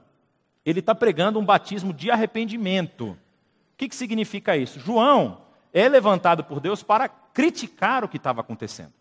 Ele 0.65 0.79
está 0.79 0.95
pregando 0.95 1.39
um 1.39 1.45
batismo 1.45 1.93
de 1.93 2.09
arrependimento. 2.09 3.09
O 3.09 3.17
que, 3.75 3.89
que 3.89 3.95
significa 3.95 4.55
isso? 4.55 4.79
João 4.79 5.41
é 5.73 5.89
levantado 5.89 6.41
por 6.41 6.61
Deus 6.61 6.81
para 6.81 7.09
criticar 7.09 8.03
o 8.03 8.07
que 8.07 8.17
estava 8.17 8.41
acontecendo. 8.41 8.93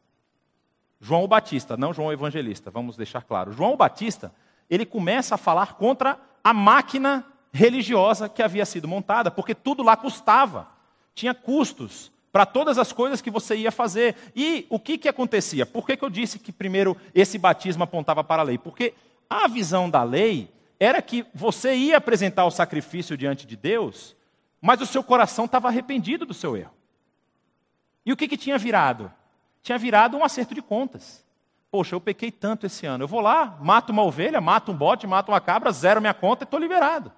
João 1.00 1.24
o 1.24 1.28
Batista, 1.28 1.76
não 1.76 1.92
João 1.92 2.08
o 2.08 2.12
Evangelista, 2.12 2.70
vamos 2.70 2.96
deixar 2.96 3.22
claro. 3.22 3.52
João 3.52 3.74
o 3.74 3.76
Batista, 3.76 4.32
ele 4.68 4.84
começa 4.84 5.36
a 5.36 5.38
falar 5.38 5.74
contra 5.74 6.18
a 6.42 6.52
máquina 6.52 7.24
religiosa 7.52 8.28
que 8.28 8.42
havia 8.42 8.64
sido 8.66 8.88
montada, 8.88 9.30
porque 9.30 9.54
tudo 9.54 9.82
lá 9.82 9.96
custava, 9.96 10.68
tinha 11.14 11.34
custos 11.34 12.10
para 12.32 12.44
todas 12.44 12.78
as 12.78 12.92
coisas 12.92 13.20
que 13.20 13.30
você 13.30 13.56
ia 13.56 13.72
fazer. 13.72 14.14
E 14.34 14.66
o 14.68 14.78
que, 14.78 14.98
que 14.98 15.08
acontecia? 15.08 15.64
Por 15.64 15.86
que, 15.86 15.96
que 15.96 16.04
eu 16.04 16.10
disse 16.10 16.38
que 16.38 16.52
primeiro 16.52 16.96
esse 17.14 17.38
batismo 17.38 17.84
apontava 17.84 18.22
para 18.22 18.42
a 18.42 18.44
lei? 18.44 18.58
Porque 18.58 18.94
a 19.28 19.48
visão 19.48 19.88
da 19.88 20.02
lei 20.02 20.50
era 20.78 21.02
que 21.02 21.26
você 21.34 21.74
ia 21.74 21.96
apresentar 21.96 22.44
o 22.44 22.50
sacrifício 22.50 23.16
diante 23.16 23.46
de 23.46 23.56
Deus, 23.56 24.16
mas 24.60 24.80
o 24.80 24.86
seu 24.86 25.02
coração 25.02 25.46
estava 25.46 25.68
arrependido 25.68 26.24
do 26.24 26.34
seu 26.34 26.56
erro. 26.56 26.72
E 28.04 28.12
o 28.12 28.16
que, 28.16 28.28
que 28.28 28.36
tinha 28.36 28.56
virado? 28.56 29.12
Tinha 29.68 29.76
virado 29.76 30.16
um 30.16 30.24
acerto 30.24 30.54
de 30.54 30.62
contas. 30.62 31.22
Poxa, 31.70 31.94
eu 31.94 32.00
pequei 32.00 32.30
tanto 32.30 32.64
esse 32.64 32.86
ano. 32.86 33.04
Eu 33.04 33.08
vou 33.08 33.20
lá, 33.20 33.58
mato 33.60 33.92
uma 33.92 34.02
ovelha, 34.02 34.40
mato 34.40 34.72
um 34.72 34.74
bote, 34.74 35.06
mato 35.06 35.30
uma 35.30 35.42
cabra, 35.42 35.70
zero 35.70 36.00
minha 36.00 36.14
conta 36.14 36.44
e 36.44 36.46
estou 36.46 36.58
liberado. 36.58 37.12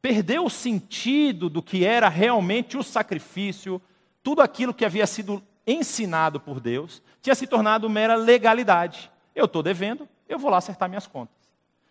Perdeu 0.00 0.44
o 0.44 0.48
sentido 0.48 1.50
do 1.50 1.60
que 1.60 1.84
era 1.84 2.08
realmente 2.08 2.76
o 2.76 2.82
sacrifício, 2.84 3.82
tudo 4.22 4.40
aquilo 4.40 4.72
que 4.72 4.84
havia 4.84 5.04
sido 5.04 5.42
ensinado 5.66 6.38
por 6.38 6.60
Deus, 6.60 7.02
tinha 7.20 7.34
se 7.34 7.48
tornado 7.48 7.90
mera 7.90 8.14
legalidade. 8.14 9.10
Eu 9.34 9.46
estou 9.46 9.64
devendo, 9.64 10.08
eu 10.28 10.38
vou 10.38 10.48
lá 10.48 10.58
acertar 10.58 10.88
minhas 10.88 11.08
contas. 11.08 11.34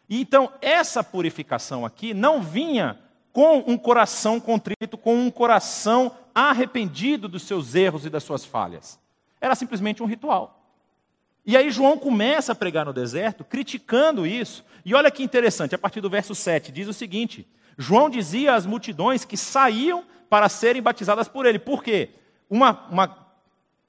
E 0.07 0.21
então, 0.21 0.49
essa 0.61 1.03
purificação 1.03 1.85
aqui 1.85 2.13
não 2.13 2.41
vinha 2.41 2.97
com 3.33 3.65
um 3.67 3.77
coração 3.77 4.39
contrito, 4.39 4.97
com 4.97 5.13
um 5.13 5.29
coração 5.29 6.15
arrependido 6.33 7.27
dos 7.27 7.43
seus 7.43 7.75
erros 7.75 8.05
e 8.05 8.09
das 8.09 8.23
suas 8.23 8.45
falhas. 8.45 9.03
Era 9.45 9.53
simplesmente 9.53 10.01
um 10.01 10.07
ritual. 10.07 10.59
E 11.45 11.55
aí 11.55 11.69
João 11.69 11.99
começa 11.99 12.53
a 12.53 12.55
pregar 12.55 12.83
no 12.83 12.91
deserto, 12.91 13.43
criticando 13.43 14.25
isso. 14.25 14.65
E 14.83 14.95
olha 14.95 15.11
que 15.11 15.21
interessante, 15.21 15.75
a 15.75 15.77
partir 15.77 16.01
do 16.01 16.09
verso 16.09 16.33
7, 16.33 16.71
diz 16.71 16.87
o 16.87 16.93
seguinte: 16.93 17.47
João 17.77 18.09
dizia 18.09 18.55
às 18.55 18.65
multidões 18.65 19.23
que 19.23 19.37
saíam 19.37 20.03
para 20.27 20.49
serem 20.49 20.81
batizadas 20.81 21.27
por 21.27 21.45
ele. 21.45 21.59
Por 21.59 21.83
quê? 21.83 22.09
Uma, 22.49 22.87
uma, 22.89 23.35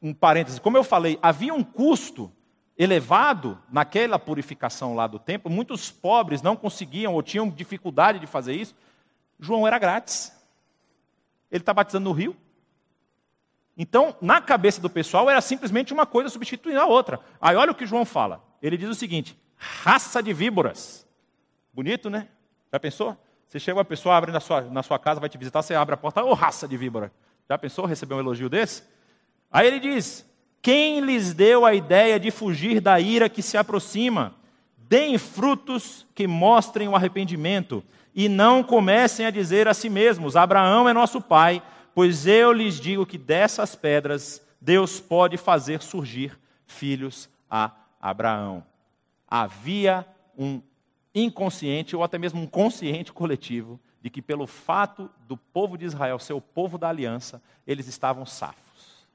um 0.03 0.13
parêntese, 0.13 0.61
como 0.61 0.77
eu 0.77 0.85
falei, 0.85 1.19
havia 1.23 1.55
um 1.55 1.65
custo 1.65 2.31
elevado 2.77 3.59
naquela 3.73 4.19
purificação 4.19 4.95
lá 4.95 5.07
do 5.07 5.19
templo, 5.19 5.51
muitos 5.51 5.91
pobres 5.91 6.43
não 6.43 6.55
conseguiam 6.55 7.15
ou 7.15 7.23
tinham 7.23 7.49
dificuldade 7.49 8.19
de 8.19 8.27
fazer 8.27 8.53
isso. 8.53 8.75
João 9.41 9.67
era 9.67 9.79
grátis. 9.79 10.37
Ele 11.51 11.63
está 11.63 11.73
batizando 11.73 12.05
no 12.05 12.13
rio, 12.13 12.37
então, 13.77 14.17
na 14.23 14.41
cabeça 14.41 14.81
do 14.81 14.89
pessoal, 14.89 15.29
era 15.29 15.41
simplesmente 15.41 15.93
uma 15.93 16.07
coisa 16.07 16.31
substituindo 16.31 16.81
a 16.81 16.87
outra. 16.87 17.21
Aí 17.41 17.55
olha 17.57 17.73
o 17.73 17.75
que 17.75 17.87
João 17.87 18.07
fala. 18.07 18.43
Ele 18.63 18.77
diz 18.77 18.89
o 18.89 18.95
seguinte: 18.95 19.39
raça 19.57 20.23
de 20.23 20.33
víboras. 20.33 21.07
Bonito, 21.75 22.09
né? 22.09 22.29
Já 22.73 22.81
pensou? 22.81 23.17
Você 23.47 23.61
chega 23.61 23.79
uma 23.79 23.85
pessoa, 23.85 24.17
abre 24.17 24.33
na 24.33 24.41
sua, 24.41 24.63
na 24.63 24.83
sua 24.83 24.99
casa, 24.99 25.21
vai 25.21 25.29
te 25.29 25.37
visitar, 25.37 25.63
você 25.63 25.75
abre 25.75 25.95
a 25.95 25.99
porta, 25.99 26.25
ô 26.25 26.31
oh, 26.31 26.35
raça 26.35 26.67
de 26.67 26.77
víbora. 26.77 27.13
Já 27.49 27.57
pensou 27.59 27.85
receber 27.85 28.15
um 28.15 28.19
elogio 28.19 28.49
desse? 28.49 28.83
Aí 29.53 29.67
ele 29.67 29.79
diz: 29.79 30.27
Quem 30.63 31.01
lhes 31.01 31.35
deu 31.35 31.67
a 31.67 31.75
ideia 31.75 32.19
de 32.19 32.31
fugir 32.31 32.81
da 32.81 32.99
ira 32.99 33.29
que 33.29 33.43
se 33.43 33.59
aproxima? 33.59 34.35
Deem 34.79 35.19
frutos 35.19 36.07
que 36.15 36.27
mostrem 36.27 36.89
o 36.89 36.97
arrependimento, 36.97 37.85
e 38.15 38.29
não 38.29 38.63
comecem 38.63 39.27
a 39.27 39.31
dizer 39.31 39.69
a 39.69 39.75
si 39.75 39.91
mesmos: 39.91 40.35
Abraão 40.35 40.89
é 40.89 40.95
nosso 40.95 41.21
pai 41.21 41.63
Pois 41.97 42.27
eu 42.27 42.53
lhes 42.53 42.79
digo 42.79 43.07
que 43.07 43.17
dessas 43.17 43.75
pedras 43.75 44.47
Deus 44.61 45.01
pode 45.01 45.39
fazer 45.39 45.81
surgir 45.81 46.39
filhos 46.67 47.27
a 47.51 47.73
Abraão. 47.99 48.63
Havia 49.27 50.07
um 50.37 50.61
inconsciente 51.15 51.97
ou 51.97 52.05
até 52.05 52.19
mesmo 52.19 52.39
um 52.39 52.47
consciente 52.47 53.15
coletivo 53.15 53.81
de 54.03 54.11
que, 54.11 54.21
pelo 54.21 54.47
fato 54.47 55.09
do 55.27 55.39
povo 55.39 55.79
de 55.79 55.87
Israel 55.87 56.19
ser 56.19 56.35
o 56.35 56.41
povo 56.41 56.77
da 56.77 56.91
aliança, 56.91 57.41
eles 57.67 57.89
estavam 57.89 58.27
safos. 58.27 59.07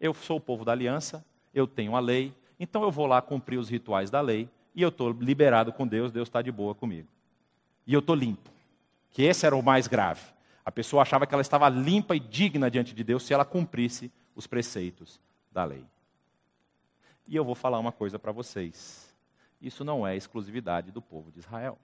Eu 0.00 0.14
sou 0.14 0.38
o 0.38 0.40
povo 0.40 0.64
da 0.64 0.72
aliança, 0.72 1.22
eu 1.52 1.66
tenho 1.66 1.94
a 1.94 2.00
lei, 2.00 2.32
então 2.58 2.82
eu 2.84 2.90
vou 2.90 3.04
lá 3.04 3.20
cumprir 3.20 3.58
os 3.58 3.68
rituais 3.68 4.08
da 4.08 4.22
lei 4.22 4.48
e 4.74 4.80
eu 4.80 4.88
estou 4.88 5.10
liberado 5.10 5.74
com 5.74 5.86
Deus, 5.86 6.10
Deus 6.10 6.26
está 6.26 6.40
de 6.40 6.50
boa 6.50 6.74
comigo. 6.74 7.08
E 7.86 7.92
eu 7.92 8.00
estou 8.00 8.16
limpo. 8.16 8.50
Que 9.10 9.24
esse 9.24 9.44
era 9.44 9.54
o 9.54 9.62
mais 9.62 9.86
grave. 9.86 10.22
A 10.64 10.70
pessoa 10.70 11.02
achava 11.02 11.26
que 11.26 11.34
ela 11.34 11.40
estava 11.40 11.68
limpa 11.68 12.14
e 12.14 12.20
digna 12.20 12.70
diante 12.70 12.94
de 12.94 13.02
Deus 13.02 13.22
se 13.22 13.32
ela 13.32 13.44
cumprisse 13.44 14.12
os 14.34 14.46
preceitos 14.46 15.20
da 15.50 15.64
lei. 15.64 15.84
E 17.26 17.34
eu 17.36 17.44
vou 17.44 17.54
falar 17.54 17.78
uma 17.78 17.92
coisa 17.92 18.18
para 18.18 18.32
vocês. 18.32 19.14
Isso 19.60 19.84
não 19.84 20.06
é 20.06 20.16
exclusividade 20.16 20.90
do 20.90 21.00
povo 21.00 21.30
de 21.30 21.38
Israel. 21.38 21.78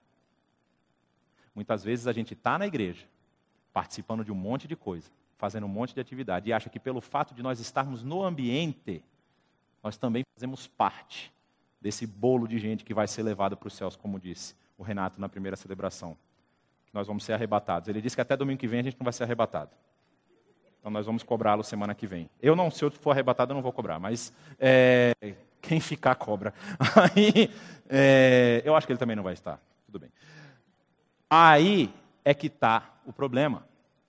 Muitas 1.54 1.82
vezes 1.82 2.06
a 2.06 2.12
gente 2.12 2.34
está 2.34 2.58
na 2.58 2.66
igreja, 2.66 3.06
participando 3.72 4.24
de 4.24 4.32
um 4.32 4.34
monte 4.34 4.68
de 4.68 4.76
coisa, 4.76 5.10
fazendo 5.38 5.64
um 5.64 5.70
monte 5.70 5.94
de 5.94 6.00
atividade, 6.00 6.48
e 6.48 6.52
acha 6.52 6.68
que 6.68 6.80
pelo 6.80 7.00
fato 7.00 7.34
de 7.34 7.42
nós 7.42 7.60
estarmos 7.60 8.02
no 8.02 8.22
ambiente, 8.22 9.02
nós 9.82 9.96
também 9.96 10.24
fazemos 10.34 10.66
parte 10.66 11.32
desse 11.80 12.06
bolo 12.06 12.46
de 12.46 12.58
gente 12.58 12.84
que 12.84 12.94
vai 12.94 13.06
ser 13.06 13.22
levado 13.22 13.56
para 13.56 13.68
os 13.68 13.74
céus, 13.74 13.96
como 13.96 14.20
disse 14.20 14.54
o 14.76 14.82
Renato 14.82 15.20
na 15.20 15.28
primeira 15.28 15.56
celebração 15.56 16.16
nós 16.96 17.06
vamos 17.06 17.24
ser 17.24 17.34
arrebatados. 17.34 17.90
Ele 17.90 18.00
disse 18.00 18.16
que 18.16 18.22
até 18.22 18.34
domingo 18.34 18.58
que 18.58 18.66
vem 18.66 18.80
a 18.80 18.82
gente 18.82 18.96
não 18.98 19.04
vai 19.04 19.12
ser 19.12 19.24
arrebatado. 19.24 19.70
Então 20.80 20.90
nós 20.90 21.04
vamos 21.04 21.22
cobrá-lo 21.22 21.62
semana 21.62 21.94
que 21.94 22.06
vem. 22.06 22.30
Eu 22.40 22.56
não, 22.56 22.70
se 22.70 22.82
eu 22.82 22.90
for 22.90 23.10
arrebatado, 23.10 23.52
eu 23.52 23.54
não 23.54 23.62
vou 23.62 23.70
cobrar, 23.70 24.00
mas 24.00 24.32
é, 24.58 25.12
quem 25.60 25.78
ficar 25.78 26.14
cobra. 26.14 26.54
Aí, 27.14 27.50
é, 27.86 28.62
eu 28.64 28.74
acho 28.74 28.86
que 28.86 28.94
ele 28.94 28.98
também 28.98 29.14
não 29.14 29.22
vai 29.22 29.34
estar. 29.34 29.60
Tudo 29.84 29.98
bem. 29.98 30.10
Aí 31.28 31.92
é 32.24 32.32
que 32.32 32.46
está 32.46 32.98
o 33.04 33.12
problema. 33.12 33.66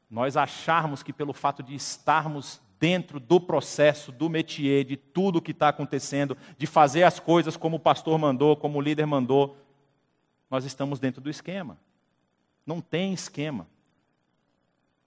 Nós 0.09 0.37
acharmos 0.37 1.03
que 1.03 1.11
pelo 1.11 1.33
fato 1.33 1.61
de 1.61 1.75
estarmos 1.75 2.61
dentro 2.79 3.19
do 3.19 3.37
processo, 3.37 4.13
do 4.13 4.29
métier, 4.29 4.85
de 4.85 4.95
tudo 4.95 5.41
que 5.41 5.51
está 5.51 5.67
acontecendo, 5.67 6.37
de 6.57 6.65
fazer 6.65 7.03
as 7.03 7.19
coisas 7.19 7.57
como 7.57 7.75
o 7.75 7.81
pastor 7.81 8.17
mandou, 8.17 8.55
como 8.55 8.77
o 8.77 8.81
líder 8.81 9.05
mandou, 9.05 9.57
nós 10.49 10.63
estamos 10.63 11.01
dentro 11.01 11.19
do 11.19 11.29
esquema. 11.29 11.77
Não 12.67 12.81
tem 12.81 13.13
esquema. 13.13 13.65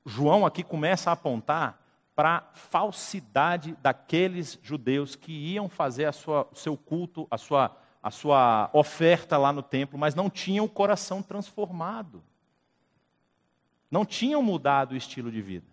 João 0.04 0.46
aqui 0.46 0.64
começa 0.64 1.10
a 1.10 1.12
apontar 1.12 1.78
para 2.16 2.38
a 2.38 2.40
falsidade 2.54 3.76
daqueles 3.80 4.58
judeus 4.62 5.14
que 5.14 5.30
iam 5.30 5.68
fazer 5.68 6.06
a 6.06 6.12
sua, 6.12 6.48
o 6.50 6.54
seu 6.56 6.76
culto, 6.76 7.28
a 7.30 7.38
sua, 7.38 7.76
a 8.02 8.10
sua 8.10 8.70
oferta 8.72 9.36
lá 9.36 9.52
no 9.52 9.62
templo, 9.62 9.98
mas 9.98 10.14
não 10.14 10.28
tinham 10.28 10.64
o 10.64 10.68
coração 10.68 11.22
transformado. 11.22 12.22
Não 13.90 14.04
tinham 14.04 14.42
mudado 14.42 14.92
o 14.92 14.96
estilo 14.96 15.30
de 15.30 15.42
vida. 15.42 15.66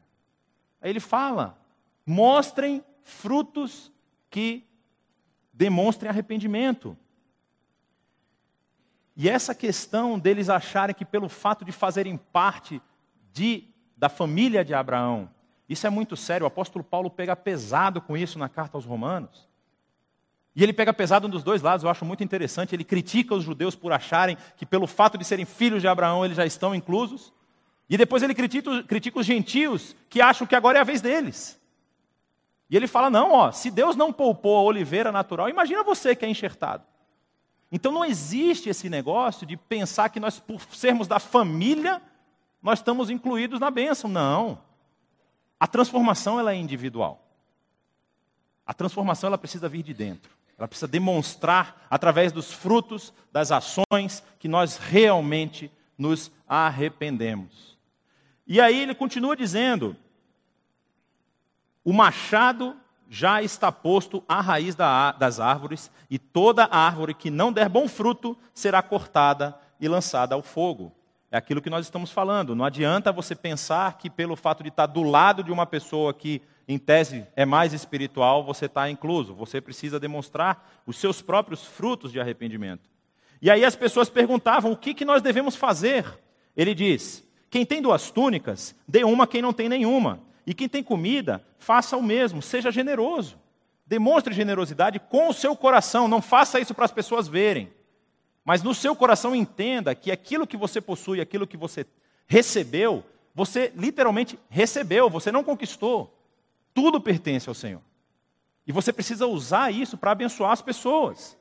Aí 0.82 0.90
ele 0.90 1.00
fala: 1.00 1.58
mostrem 2.06 2.84
frutos 3.02 3.92
que 4.30 4.68
demonstrem 5.54 6.10
arrependimento. 6.10 6.98
E 9.20 9.28
essa 9.28 9.56
questão 9.56 10.20
deles 10.20 10.48
acharem 10.48 10.96
que 10.96 11.04
pelo 11.04 11.28
fato 11.28 11.66
de 11.66 11.72
fazerem 11.72 12.16
parte 12.16 12.80
de, 13.34 13.64
da 13.98 14.10
família 14.10 14.64
de 14.64 14.76
Abraão, 14.76 15.28
isso 15.68 15.88
é 15.88 15.90
muito 15.90 16.16
sério. 16.16 16.44
O 16.44 16.48
apóstolo 16.48 16.86
Paulo 16.86 17.10
pega 17.10 17.36
pesado 17.36 18.00
com 18.00 18.16
isso 18.16 18.38
na 18.38 18.48
carta 18.48 18.78
aos 18.78 18.86
Romanos. 18.86 19.50
E 20.56 20.62
ele 20.62 20.72
pega 20.72 20.94
pesado 20.94 21.28
dos 21.28 21.44
dois 21.44 21.64
lados, 21.64 21.84
eu 21.84 21.90
acho 21.90 22.06
muito 22.06 22.24
interessante. 22.24 22.76
Ele 22.76 22.84
critica 22.84 23.34
os 23.34 23.44
judeus 23.44 23.76
por 23.76 23.92
acharem 23.92 24.38
que 24.56 24.68
pelo 24.68 24.86
fato 24.86 25.18
de 25.18 25.26
serem 25.26 25.46
filhos 25.46 25.82
de 25.82 25.88
Abraão 25.88 26.24
eles 26.24 26.38
já 26.38 26.46
estão 26.46 26.76
inclusos. 26.76 27.34
E 27.90 27.98
depois 27.98 28.22
ele 28.22 28.36
critica, 28.36 28.84
critica 28.84 29.20
os 29.20 29.26
gentios 29.26 29.96
que 30.12 30.22
acham 30.22 30.46
que 30.46 30.56
agora 30.56 30.78
é 30.78 30.82
a 30.82 30.84
vez 30.84 31.02
deles. 31.02 31.60
E 32.70 32.78
ele 32.78 32.86
fala: 32.86 33.10
não, 33.10 33.32
ó, 33.32 33.52
se 33.52 33.72
Deus 33.72 33.96
não 33.96 34.14
poupou 34.14 34.58
a 34.58 34.62
oliveira 34.62 35.12
natural, 35.12 35.50
imagina 35.50 35.84
você 35.84 36.16
que 36.16 36.24
é 36.24 36.30
enxertado. 36.30 36.84
Então 37.72 37.92
não 37.92 38.06
existe 38.06 38.70
esse 38.70 38.90
negócio 38.90 39.46
de 39.46 39.58
pensar 39.58 40.10
que 40.10 40.20
nós, 40.20 40.40
por 40.40 40.62
sermos 40.74 41.08
da 41.08 41.20
família, 41.20 42.02
nós 42.62 42.80
estamos 42.80 43.10
incluídos 43.10 43.60
na 43.60 43.70
bênção. 43.70 44.10
Não. 44.10 44.62
A 45.60 45.68
transformação 45.68 46.40
ela 46.40 46.54
é 46.54 46.56
individual. 46.56 47.24
A 48.66 48.74
transformação 48.74 49.28
ela 49.28 49.38
precisa 49.38 49.68
vir 49.68 49.84
de 49.84 49.94
dentro. 49.94 50.32
Ela 50.58 50.68
precisa 50.68 50.88
demonstrar 50.88 51.86
através 51.90 52.32
dos 52.32 52.52
frutos, 52.52 53.14
das 53.32 53.52
ações, 53.52 54.24
que 54.40 54.48
nós 54.48 54.78
realmente 54.78 55.72
nos 55.98 56.32
arrependemos. 56.48 57.78
E 58.46 58.60
aí 58.60 58.80
ele 58.80 58.96
continua 58.96 59.36
dizendo: 59.36 59.96
o 61.84 61.94
machado 61.94 62.76
já 63.10 63.42
está 63.42 63.72
posto 63.72 64.24
à 64.28 64.42
raiz 64.42 64.76
das 64.76 65.40
árvores, 65.40 65.92
e 66.10 66.20
toda 66.20 66.68
árvore 66.70 67.14
que 67.14 67.30
não 67.30 67.52
der 67.52 67.70
bom 67.70 67.88
fruto 67.88 68.38
será 68.54 68.82
cortada 68.82 69.58
e 69.80 69.88
lançada 69.88 70.36
ao 70.36 70.42
fogo. 70.42 70.92
É 71.30 71.38
aquilo 71.38 71.62
que 71.62 71.70
nós 71.70 71.86
estamos 71.86 72.12
falando. 72.12 72.56
Não 72.56 72.64
adianta 72.64 73.12
você 73.12 73.36
pensar 73.36 73.98
que, 73.98 74.10
pelo 74.10 74.36
fato 74.36 74.64
de 74.64 74.70
estar 74.70 74.86
do 74.86 75.04
lado 75.04 75.44
de 75.44 75.52
uma 75.52 75.66
pessoa 75.66 76.14
que, 76.14 76.42
em 76.68 76.78
tese, 76.78 77.26
é 77.36 77.46
mais 77.46 77.74
espiritual, 77.74 78.44
você 78.44 78.66
está 78.66 78.90
incluso. 78.90 79.34
Você 79.34 79.60
precisa 79.60 80.00
demonstrar 80.00 80.82
os 80.86 80.98
seus 80.98 81.22
próprios 81.22 81.66
frutos 81.66 82.12
de 82.12 82.20
arrependimento. 82.20 82.90
E 83.42 83.52
aí 83.52 83.66
as 83.66 83.76
pessoas 83.76 84.10
perguntavam: 84.10 84.72
o 84.72 84.78
que, 84.78 84.94
que 84.94 85.06
nós 85.06 85.22
devemos 85.22 85.56
fazer? 85.56 86.06
Ele 86.56 86.74
diz: 86.74 87.28
quem 87.50 87.66
tem 87.66 87.82
duas 87.82 88.10
túnicas, 88.10 88.76
dê 88.88 89.04
uma 89.04 89.26
a 89.26 89.28
quem 89.28 89.42
não 89.42 89.54
tem 89.54 89.68
nenhuma. 89.68 90.22
E 90.48 90.54
quem 90.54 90.70
tem 90.70 90.82
comida, 90.82 91.46
faça 91.60 91.98
o 91.98 92.02
mesmo, 92.02 92.42
seja 92.42 92.72
generoso. 92.72 93.38
Demonstre 93.86 94.34
generosidade 94.34 94.98
com 94.98 95.28
o 95.28 95.34
seu 95.34 95.58
coração, 95.58 96.08
não 96.08 96.22
faça 96.22 96.58
isso 96.58 96.74
para 96.74 96.86
as 96.86 96.92
pessoas 96.92 97.28
verem. 97.28 97.70
Mas 98.46 98.64
no 98.64 98.74
seu 98.74 98.96
coração 98.96 99.36
entenda 99.36 99.94
que 99.94 100.10
aquilo 100.10 100.48
que 100.48 100.56
você 100.56 100.80
possui, 100.80 101.20
aquilo 101.20 101.46
que 101.46 101.58
você 101.58 101.86
recebeu, 102.26 103.04
você 103.36 103.74
literalmente 103.76 104.40
recebeu, 104.50 105.10
você 105.10 105.34
não 105.34 105.44
conquistou. 105.44 106.18
Tudo 106.74 107.02
pertence 107.02 107.50
ao 107.50 107.56
Senhor. 107.56 107.82
E 108.66 108.72
você 108.72 108.94
precisa 108.94 109.28
usar 109.28 109.70
isso 109.72 109.98
para 109.98 110.12
abençoar 110.12 110.52
as 110.52 110.62
pessoas. 110.62 111.38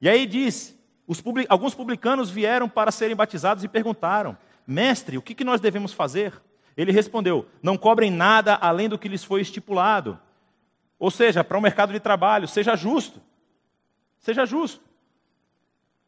E 0.00 0.08
aí 0.08 0.26
diz: 0.26 0.78
public... 1.24 1.48
alguns 1.50 1.74
publicanos 1.74 2.30
vieram 2.30 2.68
para 2.68 2.92
serem 2.92 3.16
batizados 3.16 3.64
e 3.64 3.68
perguntaram: 3.68 4.38
Mestre, 4.64 5.18
o 5.18 5.22
que, 5.22 5.34
que 5.34 5.44
nós 5.44 5.60
devemos 5.60 5.92
fazer? 5.92 6.40
Ele 6.76 6.92
respondeu: 6.92 7.46
Não 7.62 7.76
cobrem 7.76 8.10
nada 8.10 8.54
além 8.54 8.88
do 8.88 8.98
que 8.98 9.08
lhes 9.08 9.24
foi 9.24 9.40
estipulado. 9.40 10.18
Ou 10.98 11.10
seja, 11.10 11.42
para 11.42 11.58
o 11.58 11.60
mercado 11.60 11.92
de 11.92 12.00
trabalho, 12.00 12.46
seja 12.46 12.76
justo. 12.76 13.20
Seja 14.18 14.46
justo. 14.46 14.80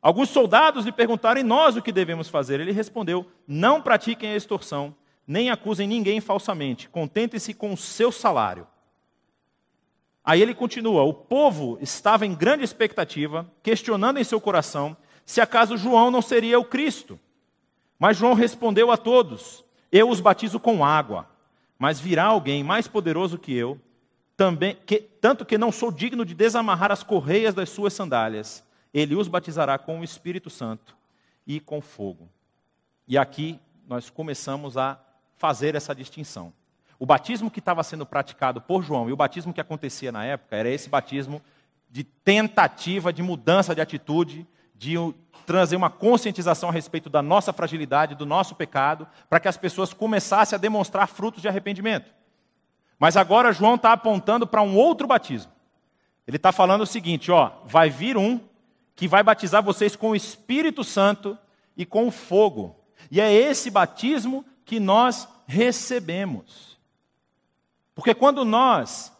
Alguns 0.00 0.28
soldados 0.28 0.84
lhe 0.84 0.92
perguntaram: 0.92 1.40
E 1.40 1.44
nós 1.44 1.76
o 1.76 1.82
que 1.82 1.92
devemos 1.92 2.28
fazer? 2.28 2.60
Ele 2.60 2.72
respondeu: 2.72 3.26
Não 3.46 3.80
pratiquem 3.80 4.30
a 4.30 4.36
extorsão, 4.36 4.94
nem 5.26 5.50
acusem 5.50 5.88
ninguém 5.88 6.20
falsamente. 6.20 6.88
Contentem-se 6.88 7.54
com 7.54 7.72
o 7.72 7.76
seu 7.76 8.12
salário. 8.12 8.66
Aí 10.24 10.40
ele 10.40 10.54
continua: 10.54 11.02
o 11.02 11.12
povo 11.12 11.78
estava 11.80 12.24
em 12.24 12.34
grande 12.34 12.64
expectativa, 12.64 13.50
questionando 13.62 14.18
em 14.18 14.24
seu 14.24 14.40
coração 14.40 14.96
se 15.24 15.40
acaso 15.40 15.76
João 15.76 16.10
não 16.10 16.20
seria 16.20 16.58
o 16.58 16.64
Cristo. 16.64 17.18
Mas 17.98 18.16
João 18.16 18.34
respondeu 18.34 18.90
a 18.90 18.96
todos: 18.96 19.63
Eu 19.96 20.10
os 20.10 20.18
batizo 20.18 20.58
com 20.58 20.84
água, 20.84 21.24
mas 21.78 22.00
virá 22.00 22.24
alguém 22.24 22.64
mais 22.64 22.88
poderoso 22.88 23.38
que 23.38 23.54
eu, 23.54 23.80
também, 24.36 24.76
que, 24.84 24.98
tanto 24.98 25.44
que 25.44 25.56
não 25.56 25.70
sou 25.70 25.92
digno 25.92 26.24
de 26.24 26.34
desamarrar 26.34 26.90
as 26.90 27.04
correias 27.04 27.54
das 27.54 27.70
suas 27.70 27.92
sandálias. 27.92 28.64
Ele 28.92 29.14
os 29.14 29.28
batizará 29.28 29.78
com 29.78 30.00
o 30.00 30.02
Espírito 30.02 30.50
Santo 30.50 30.96
e 31.46 31.60
com 31.60 31.80
fogo. 31.80 32.28
E 33.06 33.16
aqui 33.16 33.60
nós 33.86 34.10
começamos 34.10 34.76
a 34.76 34.98
fazer 35.36 35.76
essa 35.76 35.94
distinção. 35.94 36.52
O 36.98 37.06
batismo 37.06 37.48
que 37.48 37.60
estava 37.60 37.84
sendo 37.84 38.04
praticado 38.04 38.60
por 38.60 38.82
João 38.82 39.08
e 39.08 39.12
o 39.12 39.16
batismo 39.16 39.54
que 39.54 39.60
acontecia 39.60 40.10
na 40.10 40.24
época 40.24 40.56
era 40.56 40.68
esse 40.68 40.88
batismo 40.88 41.40
de 41.88 42.02
tentativa 42.02 43.12
de 43.12 43.22
mudança 43.22 43.76
de 43.76 43.80
atitude, 43.80 44.44
de 44.74 44.96
trazer 45.44 45.76
uma 45.76 45.90
conscientização 45.90 46.68
a 46.68 46.72
respeito 46.72 47.08
da 47.10 47.22
nossa 47.22 47.52
fragilidade, 47.52 48.14
do 48.14 48.26
nosso 48.26 48.54
pecado, 48.54 49.06
para 49.28 49.40
que 49.40 49.48
as 49.48 49.56
pessoas 49.56 49.92
começassem 49.92 50.56
a 50.56 50.60
demonstrar 50.60 51.06
frutos 51.08 51.42
de 51.42 51.48
arrependimento. 51.48 52.10
Mas 52.98 53.16
agora 53.16 53.52
João 53.52 53.74
está 53.74 53.92
apontando 53.92 54.46
para 54.46 54.62
um 54.62 54.76
outro 54.76 55.06
batismo. 55.06 55.52
Ele 56.26 56.36
está 56.36 56.52
falando 56.52 56.82
o 56.82 56.86
seguinte: 56.86 57.30
ó, 57.30 57.50
vai 57.64 57.90
vir 57.90 58.16
um 58.16 58.40
que 58.96 59.08
vai 59.08 59.22
batizar 59.22 59.62
vocês 59.62 59.96
com 59.96 60.10
o 60.10 60.16
Espírito 60.16 60.82
Santo 60.84 61.36
e 61.76 61.84
com 61.84 62.10
fogo. 62.10 62.76
E 63.10 63.20
é 63.20 63.32
esse 63.32 63.70
batismo 63.70 64.44
que 64.64 64.80
nós 64.80 65.28
recebemos. 65.46 66.78
Porque 67.94 68.14
quando 68.14 68.44
nós 68.44 69.12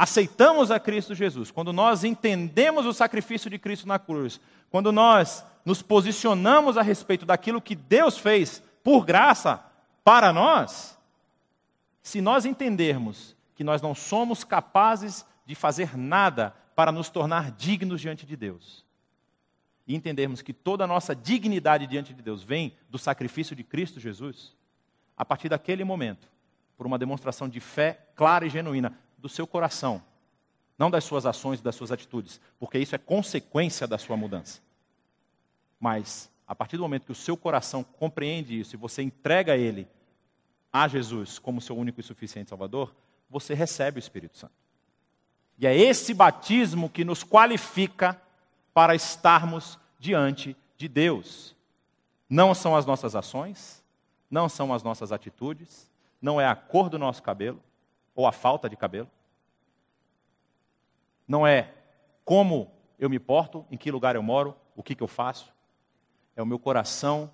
aceitamos 0.00 0.70
a 0.70 0.80
Cristo 0.80 1.14
Jesus, 1.14 1.50
quando 1.50 1.74
nós 1.74 2.04
entendemos 2.04 2.86
o 2.86 2.92
sacrifício 2.94 3.50
de 3.50 3.58
Cristo 3.58 3.86
na 3.86 3.98
cruz, 3.98 4.40
quando 4.70 4.90
nós 4.90 5.44
nos 5.62 5.82
posicionamos 5.82 6.78
a 6.78 6.82
respeito 6.82 7.26
daquilo 7.26 7.60
que 7.60 7.74
Deus 7.74 8.16
fez 8.16 8.62
por 8.82 9.04
graça 9.04 9.62
para 10.02 10.32
nós, 10.32 10.98
se 12.02 12.22
nós 12.22 12.46
entendermos 12.46 13.36
que 13.54 13.62
nós 13.62 13.82
não 13.82 13.94
somos 13.94 14.42
capazes 14.42 15.26
de 15.44 15.54
fazer 15.54 15.94
nada 15.98 16.54
para 16.74 16.90
nos 16.90 17.10
tornar 17.10 17.50
dignos 17.50 18.00
diante 18.00 18.24
de 18.24 18.36
Deus, 18.36 18.86
e 19.86 19.94
entendermos 19.94 20.40
que 20.40 20.54
toda 20.54 20.84
a 20.84 20.86
nossa 20.86 21.14
dignidade 21.14 21.86
diante 21.86 22.14
de 22.14 22.22
Deus 22.22 22.42
vem 22.42 22.74
do 22.88 22.98
sacrifício 22.98 23.54
de 23.54 23.62
Cristo 23.62 24.00
Jesus, 24.00 24.56
a 25.14 25.26
partir 25.26 25.50
daquele 25.50 25.84
momento, 25.84 26.26
por 26.74 26.86
uma 26.86 26.98
demonstração 26.98 27.46
de 27.46 27.60
fé 27.60 28.06
clara 28.16 28.46
e 28.46 28.48
genuína 28.48 28.96
do 29.20 29.28
seu 29.28 29.46
coração, 29.46 30.02
não 30.78 30.90
das 30.90 31.04
suas 31.04 31.26
ações 31.26 31.60
e 31.60 31.62
das 31.62 31.76
suas 31.76 31.92
atitudes, 31.92 32.40
porque 32.58 32.78
isso 32.78 32.94
é 32.94 32.98
consequência 32.98 33.86
da 33.86 33.98
sua 33.98 34.16
mudança. 34.16 34.60
Mas, 35.78 36.30
a 36.46 36.54
partir 36.54 36.76
do 36.76 36.82
momento 36.82 37.06
que 37.06 37.12
o 37.12 37.14
seu 37.14 37.36
coração 37.36 37.84
compreende 37.84 38.58
isso 38.58 38.74
e 38.74 38.78
você 38.78 39.02
entrega 39.02 39.56
ele 39.56 39.86
a 40.72 40.88
Jesus 40.88 41.38
como 41.38 41.60
seu 41.60 41.76
único 41.76 42.00
e 42.00 42.02
suficiente 42.02 42.50
Salvador, 42.50 42.94
você 43.28 43.54
recebe 43.54 43.98
o 43.98 44.00
Espírito 44.00 44.38
Santo. 44.38 44.54
E 45.58 45.66
é 45.66 45.76
esse 45.76 46.14
batismo 46.14 46.88
que 46.88 47.04
nos 47.04 47.22
qualifica 47.22 48.20
para 48.72 48.94
estarmos 48.94 49.78
diante 49.98 50.56
de 50.76 50.88
Deus. 50.88 51.54
Não 52.28 52.54
são 52.54 52.74
as 52.74 52.86
nossas 52.86 53.14
ações, 53.14 53.84
não 54.30 54.48
são 54.48 54.72
as 54.72 54.82
nossas 54.82 55.12
atitudes, 55.12 55.90
não 56.22 56.40
é 56.40 56.46
a 56.46 56.54
cor 56.54 56.88
do 56.88 56.98
nosso 56.98 57.22
cabelo, 57.22 57.62
ou 58.14 58.26
a 58.26 58.32
falta 58.32 58.68
de 58.68 58.76
cabelo. 58.76 59.08
Não 61.26 61.46
é 61.46 61.72
como 62.24 62.70
eu 62.98 63.08
me 63.08 63.18
porto, 63.18 63.64
em 63.70 63.76
que 63.76 63.90
lugar 63.90 64.14
eu 64.14 64.22
moro, 64.22 64.54
o 64.76 64.82
que, 64.82 64.94
que 64.94 65.02
eu 65.02 65.08
faço. 65.08 65.52
É 66.36 66.42
o 66.42 66.46
meu 66.46 66.58
coração 66.58 67.30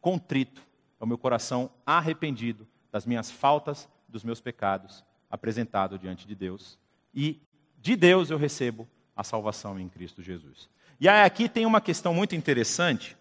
contrito, 0.00 0.62
é 1.00 1.04
o 1.04 1.06
meu 1.06 1.18
coração 1.18 1.70
arrependido 1.84 2.66
das 2.90 3.06
minhas 3.06 3.30
faltas, 3.30 3.88
dos 4.08 4.24
meus 4.24 4.40
pecados, 4.40 5.04
apresentado 5.30 5.98
diante 5.98 6.26
de 6.26 6.34
Deus. 6.34 6.78
E 7.14 7.40
de 7.78 7.96
Deus 7.96 8.30
eu 8.30 8.38
recebo 8.38 8.88
a 9.16 9.22
salvação 9.22 9.78
em 9.78 9.88
Cristo 9.88 10.22
Jesus. 10.22 10.68
E 11.00 11.08
aí 11.08 11.22
aqui 11.24 11.48
tem 11.48 11.64
uma 11.64 11.80
questão 11.80 12.12
muito 12.12 12.34
interessante, 12.34 13.16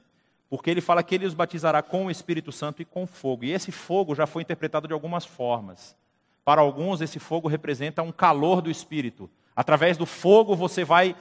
porque 0.50 0.70
ele 0.70 0.82
fala 0.82 1.04
que 1.04 1.16
ele 1.16 1.26
os 1.26 1.34
batizará 1.34 1.82
com 1.82 2.08
o 2.08 2.12
Espírito 2.12 2.52
Santo 2.52 2.82
e 2.82 2.86
com 2.86 3.06
fogo. 3.06 3.46
E 3.46 3.52
esse 3.52 3.72
fogo 3.72 4.16
já 4.16 4.26
foi 4.26 4.42
interpretado 4.42 4.88
de 4.88 4.94
algumas 4.94 5.26
formas. 5.26 5.96
Para 6.44 6.62
alguns, 6.62 7.02
esse 7.02 7.20
fogo 7.20 7.48
representa 7.48 8.02
um 8.02 8.12
calor 8.12 8.62
do 8.62 8.70
Espírito. 8.70 9.30
Através 9.56 9.98
do 9.98 10.06
fogo, 10.06 10.56
você 10.56 10.84
vai 10.84 11.16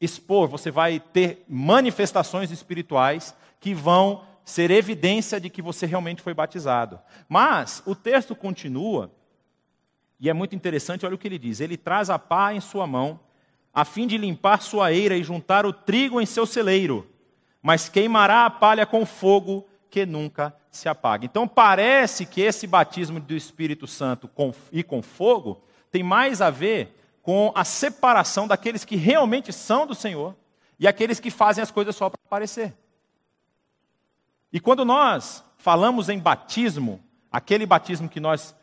expor, 0.00 0.48
você 0.48 0.70
vai 0.70 1.00
ter 1.00 1.44
manifestações 1.48 2.50
espirituais 2.50 3.34
que 3.60 3.74
vão 3.74 4.24
ser 4.44 4.70
evidência 4.70 5.40
de 5.40 5.50
que 5.50 5.62
você 5.62 5.86
realmente 5.86 6.22
foi 6.22 6.34
batizado. 6.34 6.98
Mas 7.28 7.82
o 7.86 7.94
texto 7.94 8.34
continua, 8.34 9.10
e 10.18 10.28
é 10.28 10.32
muito 10.32 10.54
interessante, 10.54 11.04
olha 11.04 11.14
o 11.14 11.18
que 11.18 11.28
ele 11.28 11.38
diz: 11.38 11.60
Ele 11.60 11.76
traz 11.76 12.10
a 12.10 12.18
pá 12.18 12.54
em 12.54 12.60
sua 12.60 12.86
mão, 12.86 13.20
a 13.72 13.84
fim 13.84 14.06
de 14.06 14.16
limpar 14.16 14.62
sua 14.62 14.92
eira 14.92 15.16
e 15.16 15.22
juntar 15.22 15.66
o 15.66 15.72
trigo 15.72 16.20
em 16.20 16.26
seu 16.26 16.46
celeiro 16.46 17.08
mas 17.62 17.88
queimará 17.88 18.44
a 18.44 18.50
palha 18.50 18.84
com 18.84 19.06
fogo 19.06 19.66
que 19.88 20.04
nunca 20.04 20.54
se 20.72 20.88
apaga. 20.88 21.26
Então 21.26 21.46
parece 21.46 22.24
que 22.24 22.40
esse 22.40 22.66
batismo 22.66 23.20
do 23.20 23.34
Espírito 23.34 23.86
Santo 23.86 24.26
com, 24.26 24.54
e 24.72 24.82
com 24.82 25.02
fogo 25.02 25.62
tem 25.90 26.02
mais 26.02 26.40
a 26.40 26.48
ver 26.48 26.98
com 27.22 27.52
a 27.54 27.62
separação 27.62 28.48
daqueles 28.48 28.82
que 28.82 28.96
realmente 28.96 29.52
são 29.52 29.86
do 29.86 29.94
Senhor 29.94 30.34
e 30.80 30.88
aqueles 30.88 31.20
que 31.20 31.30
fazem 31.30 31.62
as 31.62 31.70
coisas 31.70 31.94
só 31.94 32.08
para 32.08 32.18
aparecer. 32.24 32.74
E 34.50 34.58
quando 34.58 34.82
nós 34.82 35.44
falamos 35.58 36.08
em 36.08 36.18
batismo, 36.18 37.04
aquele 37.30 37.66
batismo 37.66 38.08
que 38.08 38.18
nós 38.18 38.56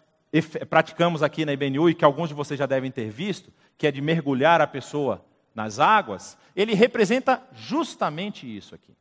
praticamos 0.67 1.21
aqui 1.21 1.45
na 1.45 1.53
IBNU 1.53 1.91
e 1.91 1.95
que 1.95 2.03
alguns 2.03 2.29
de 2.29 2.35
vocês 2.35 2.57
já 2.57 2.65
devem 2.65 2.89
ter 2.91 3.09
visto, 3.09 3.53
que 3.77 3.85
é 3.85 3.91
de 3.91 4.01
mergulhar 4.01 4.61
a 4.61 4.67
pessoa 4.67 5.23
nas 5.53 5.79
águas, 5.79 6.37
ele 6.55 6.73
representa 6.73 7.41
justamente 7.53 8.45
isso 8.45 8.73
aqui. 8.73 8.95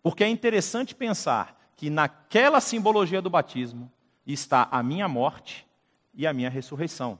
Porque 0.00 0.22
é 0.24 0.28
interessante 0.28 0.94
pensar 0.94 1.61
que 1.82 1.90
naquela 1.90 2.60
simbologia 2.60 3.20
do 3.20 3.28
batismo 3.28 3.90
está 4.24 4.68
a 4.70 4.84
minha 4.84 5.08
morte 5.08 5.66
e 6.14 6.28
a 6.28 6.32
minha 6.32 6.48
ressurreição. 6.48 7.18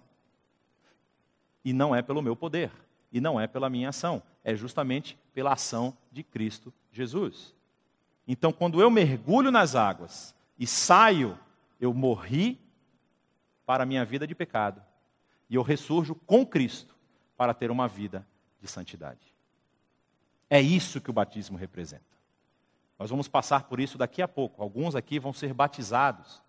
E 1.65 1.73
não 1.73 1.93
é 1.93 2.01
pelo 2.01 2.23
meu 2.23 2.37
poder, 2.37 2.71
e 3.11 3.21
não 3.21 3.41
é 3.41 3.49
pela 3.49 3.69
minha 3.69 3.89
ação, 3.89 4.23
é 4.45 4.55
justamente 4.55 5.19
pela 5.35 5.53
ação 5.53 5.99
de 6.13 6.23
Cristo 6.23 6.73
Jesus. 6.93 7.53
Então, 8.25 8.53
quando 8.53 8.81
eu 8.81 8.89
mergulho 8.89 9.51
nas 9.51 9.75
águas 9.75 10.33
e 10.57 10.65
saio, 10.65 11.37
eu 11.81 11.93
morri 11.93 12.57
para 13.67 13.83
a 13.83 13.87
minha 13.87 14.05
vida 14.05 14.29
de 14.29 14.35
pecado, 14.37 14.81
e 15.51 15.57
eu 15.57 15.63
ressurjo 15.63 16.15
com 16.15 16.47
Cristo 16.47 16.95
para 17.37 17.53
ter 17.53 17.69
uma 17.69 17.89
vida 17.89 18.25
de 18.61 18.69
santidade. 18.69 19.35
É 20.49 20.61
isso 20.61 21.01
que 21.01 21.11
o 21.11 21.13
batismo 21.13 21.59
representa. 21.59 22.12
Nós 23.03 23.11
vamos 23.11 23.27
passar 23.27 23.65
por 23.65 23.81
isso 23.81 23.99
daqui 23.99 24.23
a 24.23 24.29
pouco. 24.29 24.63
Alguns 24.63 24.95
aqui 24.95 25.19
vão 25.19 25.33
ser 25.33 25.53
batizados, 25.53 26.41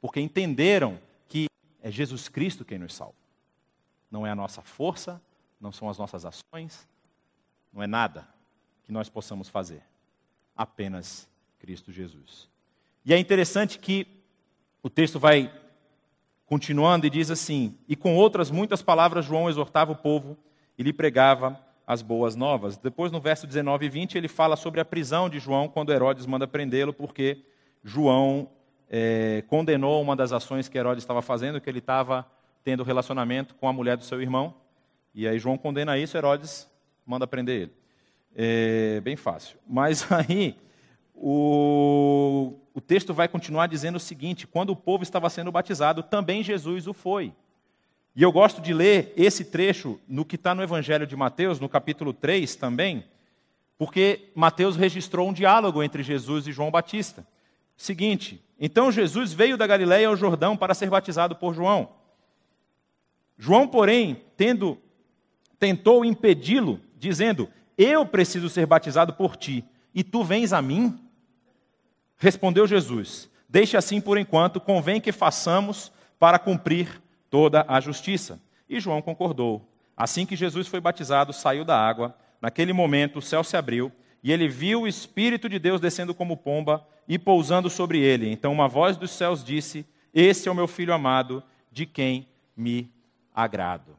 porque 0.00 0.20
entenderam 0.20 0.98
que 1.28 1.46
é 1.80 1.88
Jesus 1.88 2.28
Cristo 2.28 2.64
quem 2.64 2.80
nos 2.80 2.94
salva. 2.96 3.14
Não 4.10 4.26
é 4.26 4.30
a 4.32 4.34
nossa 4.34 4.60
força, 4.60 5.22
não 5.60 5.70
são 5.70 5.88
as 5.88 5.98
nossas 5.98 6.24
ações, 6.24 6.88
não 7.72 7.80
é 7.80 7.86
nada 7.86 8.26
que 8.82 8.90
nós 8.90 9.08
possamos 9.08 9.48
fazer. 9.48 9.84
Apenas 10.56 11.28
Cristo 11.60 11.92
Jesus. 11.92 12.48
E 13.04 13.14
é 13.14 13.18
interessante 13.20 13.78
que 13.78 14.04
o 14.82 14.90
texto 14.90 15.16
vai 15.20 15.48
continuando 16.44 17.06
e 17.06 17.10
diz 17.10 17.30
assim: 17.30 17.78
E 17.86 17.94
com 17.94 18.16
outras 18.16 18.50
muitas 18.50 18.82
palavras, 18.82 19.26
João 19.26 19.48
exortava 19.48 19.92
o 19.92 19.96
povo 19.96 20.36
e 20.76 20.82
lhe 20.82 20.92
pregava 20.92 21.64
as 21.90 22.02
boas 22.02 22.36
novas. 22.36 22.76
Depois, 22.76 23.10
no 23.10 23.20
verso 23.20 23.48
19 23.48 23.86
e 23.86 23.88
20, 23.88 24.16
ele 24.16 24.28
fala 24.28 24.54
sobre 24.54 24.80
a 24.80 24.84
prisão 24.84 25.28
de 25.28 25.40
João 25.40 25.66
quando 25.66 25.92
Herodes 25.92 26.24
manda 26.24 26.46
prendê-lo, 26.46 26.92
porque 26.92 27.38
João 27.82 28.48
é, 28.88 29.42
condenou 29.48 30.00
uma 30.00 30.14
das 30.14 30.30
ações 30.30 30.68
que 30.68 30.78
Herodes 30.78 31.02
estava 31.02 31.20
fazendo, 31.20 31.60
que 31.60 31.68
ele 31.68 31.80
estava 31.80 32.24
tendo 32.62 32.84
relacionamento 32.84 33.56
com 33.56 33.66
a 33.66 33.72
mulher 33.72 33.96
do 33.96 34.04
seu 34.04 34.22
irmão. 34.22 34.54
E 35.12 35.26
aí 35.26 35.36
João 35.36 35.58
condena 35.58 35.98
isso, 35.98 36.16
Herodes 36.16 36.70
manda 37.04 37.26
prender 37.26 37.62
ele. 37.62 37.72
É 38.36 39.00
bem 39.00 39.16
fácil. 39.16 39.58
Mas 39.66 40.06
aí 40.12 40.56
o, 41.12 42.54
o 42.72 42.80
texto 42.80 43.12
vai 43.12 43.26
continuar 43.26 43.66
dizendo 43.66 43.96
o 43.96 44.00
seguinte: 44.00 44.46
quando 44.46 44.70
o 44.70 44.76
povo 44.76 45.02
estava 45.02 45.28
sendo 45.28 45.50
batizado, 45.50 46.04
também 46.04 46.40
Jesus 46.40 46.86
o 46.86 46.92
foi. 46.92 47.34
E 48.14 48.22
eu 48.22 48.32
gosto 48.32 48.60
de 48.60 48.74
ler 48.74 49.12
esse 49.16 49.44
trecho 49.44 50.00
no 50.08 50.24
que 50.24 50.36
está 50.36 50.54
no 50.54 50.62
Evangelho 50.62 51.06
de 51.06 51.16
Mateus, 51.16 51.60
no 51.60 51.68
capítulo 51.68 52.12
3 52.12 52.56
também, 52.56 53.04
porque 53.78 54.30
Mateus 54.34 54.76
registrou 54.76 55.28
um 55.28 55.32
diálogo 55.32 55.82
entre 55.82 56.02
Jesus 56.02 56.46
e 56.46 56.52
João 56.52 56.70
Batista. 56.70 57.26
Seguinte: 57.76 58.42
então 58.58 58.92
Jesus 58.92 59.32
veio 59.32 59.56
da 59.56 59.66
Galiléia 59.66 60.08
ao 60.08 60.16
Jordão 60.16 60.54
para 60.54 60.74
ser 60.74 60.90
batizado 60.90 61.34
por 61.34 61.54
João. 61.54 61.88
João, 63.38 63.66
porém, 63.66 64.22
tendo 64.36 64.78
tentou 65.58 66.04
impedi-lo, 66.04 66.78
dizendo: 66.98 67.48
Eu 67.78 68.04
preciso 68.04 68.50
ser 68.50 68.66
batizado 68.66 69.14
por 69.14 69.34
ti, 69.34 69.64
e 69.94 70.04
tu 70.04 70.22
vens 70.22 70.52
a 70.52 70.60
mim? 70.60 70.98
Respondeu 72.18 72.66
Jesus: 72.66 73.30
Deixe 73.48 73.78
assim 73.78 73.98
por 73.98 74.18
enquanto, 74.18 74.60
convém 74.60 75.00
que 75.00 75.10
façamos 75.10 75.90
para 76.18 76.38
cumprir 76.38 77.00
toda 77.30 77.64
a 77.66 77.80
justiça. 77.80 78.40
E 78.68 78.80
João 78.80 79.00
concordou. 79.00 79.66
Assim 79.96 80.26
que 80.26 80.36
Jesus 80.36 80.66
foi 80.66 80.80
batizado, 80.80 81.32
saiu 81.32 81.64
da 81.64 81.78
água. 81.78 82.14
Naquele 82.40 82.72
momento 82.72 83.20
o 83.20 83.22
céu 83.22 83.44
se 83.44 83.56
abriu 83.56 83.92
e 84.22 84.32
ele 84.32 84.48
viu 84.48 84.82
o 84.82 84.88
Espírito 84.88 85.48
de 85.48 85.58
Deus 85.58 85.80
descendo 85.80 86.14
como 86.14 86.36
pomba 86.36 86.86
e 87.08 87.18
pousando 87.18 87.70
sobre 87.70 87.98
ele. 87.98 88.30
Então 88.30 88.52
uma 88.52 88.68
voz 88.68 88.96
dos 88.96 89.10
céus 89.10 89.42
disse: 89.44 89.86
Esse 90.12 90.48
é 90.48 90.52
o 90.52 90.54
meu 90.54 90.66
filho 90.66 90.92
amado, 90.92 91.42
de 91.70 91.86
quem 91.86 92.28
me 92.56 92.90
agrado. 93.34 93.96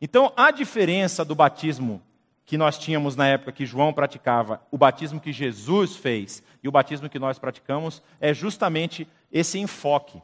Então 0.00 0.32
a 0.36 0.50
diferença 0.50 1.24
do 1.24 1.34
batismo 1.34 2.02
que 2.44 2.56
nós 2.56 2.76
tínhamos 2.78 3.14
na 3.14 3.28
época 3.28 3.52
que 3.52 3.64
João 3.64 3.92
praticava, 3.92 4.60
o 4.72 4.76
batismo 4.76 5.20
que 5.20 5.32
Jesus 5.32 5.94
fez 5.96 6.42
e 6.62 6.68
o 6.68 6.72
batismo 6.72 7.08
que 7.08 7.18
nós 7.18 7.38
praticamos, 7.38 8.02
é 8.20 8.34
justamente 8.34 9.06
esse 9.30 9.58
enfoque. 9.58 10.20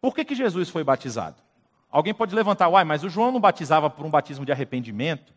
Por 0.00 0.14
que, 0.14 0.24
que 0.24 0.34
Jesus 0.34 0.70
foi 0.70 0.82
batizado? 0.82 1.36
Alguém 1.90 2.12
pode 2.12 2.34
levantar, 2.34 2.68
uai, 2.68 2.84
mas 2.84 3.04
o 3.04 3.08
João 3.08 3.32
não 3.32 3.40
batizava 3.40 3.88
por 3.88 4.04
um 4.04 4.10
batismo 4.10 4.44
de 4.44 4.52
arrependimento? 4.52 5.32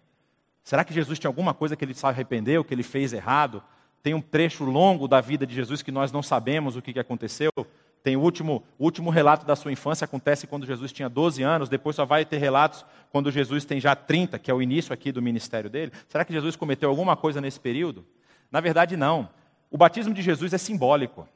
Será 0.64 0.84
que 0.84 0.94
Jesus 0.94 1.18
tinha 1.18 1.30
alguma 1.30 1.54
coisa 1.54 1.76
que 1.76 1.84
ele 1.84 1.94
se 1.94 2.06
arrependeu, 2.06 2.64
que 2.64 2.74
ele 2.74 2.84
fez 2.84 3.14
errado? 3.14 3.64
Tem 4.04 4.14
um 4.14 4.22
trecho 4.22 4.64
longo 4.64 5.08
da 5.08 5.22
vida 5.22 5.46
de 5.46 5.54
Jesus 5.54 5.82
que 5.82 5.92
nós 5.92 6.12
não 6.12 6.22
sabemos 6.22 6.76
o 6.76 6.82
que 6.82 6.98
aconteceu. 7.00 7.52
Tem 8.02 8.16
o 8.16 8.22
último, 8.22 8.64
o 8.78 8.86
último 8.86 9.10
relato 9.10 9.46
da 9.46 9.56
sua 9.56 9.72
infância, 9.72 10.06
acontece 10.06 10.48
quando 10.48 10.66
Jesus 10.66 10.92
tinha 10.92 11.10
12 11.10 11.44
anos, 11.44 11.68
depois 11.68 11.96
só 11.96 12.06
vai 12.06 12.24
ter 12.24 12.38
relatos 12.38 12.86
quando 13.12 13.30
Jesus 13.30 13.66
tem 13.66 13.80
já 13.80 13.96
30, 13.96 14.40
que 14.40 14.50
é 14.50 14.54
o 14.54 14.62
início 14.62 14.94
aqui 14.94 15.12
do 15.12 15.22
ministério 15.22 15.70
dele. 15.70 15.92
Será 16.08 16.24
que 16.24 16.32
Jesus 16.32 16.56
cometeu 16.56 16.90
alguma 16.90 17.16
coisa 17.18 17.42
nesse 17.42 17.60
período? 17.60 18.06
Na 18.52 18.62
verdade, 18.62 18.96
não. 18.96 19.30
O 19.70 19.78
batismo 19.78 20.14
de 20.14 20.22
Jesus 20.22 20.54
é 20.54 20.58
simbólico. 20.58 21.28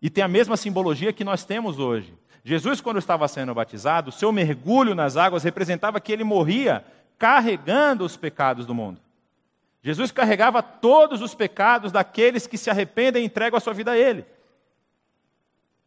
E 0.00 0.08
tem 0.08 0.22
a 0.22 0.28
mesma 0.28 0.56
simbologia 0.56 1.12
que 1.12 1.24
nós 1.24 1.44
temos 1.44 1.78
hoje. 1.78 2.14
Jesus, 2.48 2.80
quando 2.80 2.98
estava 2.98 3.28
sendo 3.28 3.52
batizado, 3.52 4.10
seu 4.10 4.32
mergulho 4.32 4.94
nas 4.94 5.18
águas 5.18 5.42
representava 5.42 6.00
que 6.00 6.10
ele 6.10 6.24
morria 6.24 6.82
carregando 7.18 8.06
os 8.06 8.16
pecados 8.16 8.64
do 8.64 8.74
mundo. 8.74 8.98
Jesus 9.82 10.10
carregava 10.10 10.62
todos 10.62 11.20
os 11.20 11.34
pecados 11.34 11.92
daqueles 11.92 12.46
que 12.46 12.56
se 12.56 12.70
arrependem 12.70 13.22
e 13.22 13.26
entregam 13.26 13.58
a 13.58 13.60
sua 13.60 13.74
vida 13.74 13.90
a 13.90 13.98
Ele. 13.98 14.24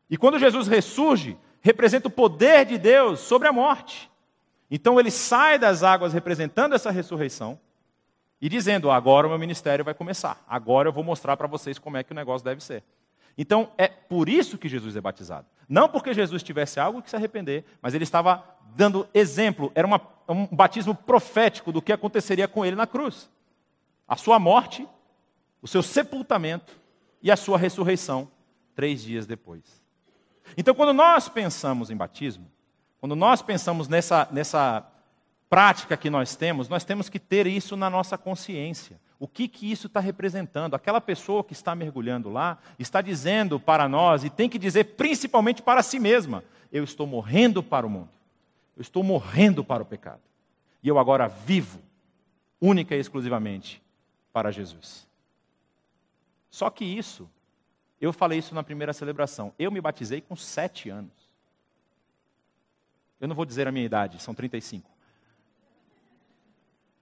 E 0.08 0.16
quando 0.16 0.38
Jesus 0.38 0.68
ressurge, 0.68 1.36
representa 1.62 2.10
o 2.10 2.12
poder 2.12 2.64
de 2.64 2.78
Deus 2.78 3.22
sobre 3.22 3.48
a 3.48 3.52
morte. 3.52 4.08
Então 4.70 5.00
ele 5.00 5.10
sai 5.10 5.58
das 5.58 5.82
águas 5.82 6.14
representando 6.14 6.76
essa 6.76 6.92
ressurreição 6.92 7.60
e 8.40 8.48
dizendo: 8.48 8.92
agora 8.92 9.26
o 9.26 9.32
meu 9.32 9.40
ministério 9.40 9.84
vai 9.84 9.96
começar. 9.96 10.40
Agora 10.48 10.90
eu 10.90 10.94
vou 10.94 11.04
mostrar 11.04 11.36
para 11.36 11.48
vocês 11.48 11.80
como 11.80 11.98
é 11.98 12.04
que 12.04 12.12
o 12.12 12.16
negócio 12.16 12.46
deve 12.46 12.64
ser. 12.64 12.84
Então 13.38 13.72
é 13.78 13.88
por 13.88 14.30
isso 14.30 14.58
que 14.58 14.70
Jesus 14.70 14.96
é 14.96 15.02
batizado. 15.02 15.48
Não 15.68 15.88
porque 15.88 16.14
Jesus 16.14 16.44
tivesse 16.44 16.80
algo 16.80 17.02
que 17.02 17.10
se 17.10 17.16
arrepender, 17.16 17.64
mas 17.82 17.94
ele 17.94 18.04
estava 18.04 18.44
dando 18.76 19.08
exemplo. 19.14 19.72
Era 19.74 19.88
uma, 19.88 20.02
um 20.28 20.46
batismo 20.48 20.94
profético 20.94 21.72
do 21.72 21.82
que 21.82 21.94
aconteceria 21.94 22.48
com 22.48 22.66
ele 22.66 22.76
na 22.76 22.86
cruz: 22.86 23.30
a 24.08 24.16
sua 24.16 24.38
morte, 24.38 24.88
o 25.62 25.68
seu 25.68 25.82
sepultamento 25.82 26.76
e 27.22 27.32
a 27.32 27.38
sua 27.38 27.58
ressurreição 27.58 28.30
três 28.76 29.02
dias 29.04 29.26
depois. 29.26 29.82
Então, 30.58 30.76
quando 30.76 30.94
nós 30.94 31.30
pensamos 31.30 31.90
em 31.90 31.96
batismo, 31.96 32.52
quando 33.00 33.16
nós 33.16 33.42
pensamos 33.42 33.88
nessa, 33.88 34.28
nessa 34.32 34.86
prática 35.50 35.96
que 35.98 36.10
nós 36.10 36.36
temos, 36.36 36.68
nós 36.68 36.84
temos 36.84 37.10
que 37.10 37.20
ter 37.20 37.48
isso 37.48 37.76
na 37.76 37.90
nossa 37.90 38.18
consciência. 38.18 39.00
O 39.22 39.28
que, 39.28 39.48
que 39.48 39.72
isso 39.72 39.86
está 39.86 40.00
representando? 40.00 40.74
Aquela 40.74 41.00
pessoa 41.00 41.44
que 41.44 41.54
está 41.54 41.76
mergulhando 41.76 42.28
lá 42.28 42.58
está 42.80 43.04
dizendo 43.04 43.60
para 43.60 43.88
nós, 43.88 44.24
e 44.24 44.32
tem 44.32 44.50
que 44.50 44.58
dizer 44.58 44.96
principalmente 44.96 45.62
para 45.62 45.84
si 45.84 46.00
mesma: 46.00 46.44
eu 46.72 46.84
estou 46.84 47.06
morrendo 47.06 47.62
para 47.62 47.86
o 47.86 47.90
mundo, 47.90 48.10
eu 48.76 48.82
estou 48.82 49.04
morrendo 49.04 49.64
para 49.64 49.84
o 49.84 49.86
pecado, 49.86 50.24
e 50.82 50.88
eu 50.88 50.98
agora 50.98 51.28
vivo, 51.28 51.80
única 52.60 52.96
e 52.96 53.00
exclusivamente, 53.00 53.80
para 54.34 54.50
Jesus. 54.50 55.08
Só 56.50 56.72
que 56.72 56.84
isso 56.84 57.30
eu 58.02 58.12
falei 58.12 58.40
isso 58.40 58.56
na 58.56 58.64
primeira 58.64 58.92
celebração. 58.92 59.54
Eu 59.60 59.70
me 59.70 59.80
batizei 59.80 60.20
com 60.20 60.36
sete 60.36 60.90
anos. 60.90 61.14
Eu 63.20 63.28
não 63.28 63.36
vou 63.36 63.46
dizer 63.46 63.68
a 63.68 63.72
minha 63.72 63.86
idade, 63.86 64.20
são 64.20 64.34
35. 64.34 64.90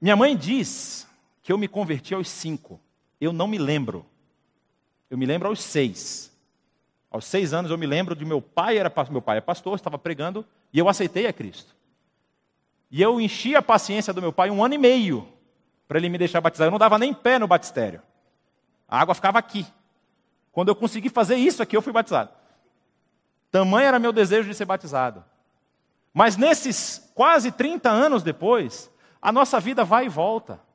Minha 0.02 0.18
mãe 0.18 0.36
diz 0.36 1.09
que 1.50 1.54
eu 1.54 1.58
me 1.58 1.68
converti 1.68 2.14
aos 2.14 2.30
cinco. 2.30 2.80
Eu 3.20 3.34
não 3.34 3.48
me 3.48 3.58
lembro. 3.58 4.06
Eu 5.10 5.18
me 5.18 5.26
lembro 5.26 5.48
aos 5.48 5.60
seis. 5.60 6.32
Aos 7.10 7.26
seis 7.26 7.54
anos 7.54 7.72
eu 7.72 7.78
me 7.78 7.88
lembro 7.88 8.16
de 8.16 8.24
meu 8.24 8.40
pai, 8.40 8.78
era 8.78 8.94
meu 9.10 9.20
pai 9.20 9.40
é 9.40 9.42
pastor, 9.42 9.74
estava 9.74 9.98
pregando, 9.98 10.46
e 10.72 10.78
eu 10.78 10.88
aceitei 10.88 11.26
a 11.26 11.34
Cristo. 11.34 11.76
E 12.92 13.02
eu 13.02 13.20
enchi 13.20 13.56
a 13.56 13.64
paciência 13.64 14.14
do 14.14 14.22
meu 14.22 14.32
pai 14.32 14.52
um 14.52 14.64
ano 14.64 14.76
e 14.76 14.78
meio 14.78 15.28
para 15.88 15.98
ele 15.98 16.08
me 16.08 16.20
deixar 16.20 16.40
batizar. 16.40 16.68
Eu 16.68 16.72
não 16.72 16.78
dava 16.78 17.00
nem 17.00 17.16
pé 17.16 17.40
no 17.40 17.48
batistério. 17.48 18.04
A 18.88 19.02
água 19.02 19.16
ficava 19.16 19.40
aqui. 19.40 19.66
Quando 20.52 20.68
eu 20.68 20.76
consegui 20.76 21.10
fazer 21.10 21.38
isso 21.38 21.64
aqui, 21.64 21.76
eu 21.76 21.82
fui 21.82 21.92
batizado. 21.92 22.30
Tamanho 23.50 23.88
era 23.88 23.98
meu 23.98 24.14
desejo 24.14 24.48
de 24.48 24.54
ser 24.54 24.66
batizado. 24.66 25.26
Mas 26.14 26.38
nesses 26.38 27.12
quase 27.16 27.52
30 27.52 27.90
anos 27.90 28.22
depois, 28.22 28.92
a 29.20 29.32
nossa 29.32 29.60
vida 29.60 29.84
vai 29.84 30.06
e 30.06 30.10
volta. 30.10 30.69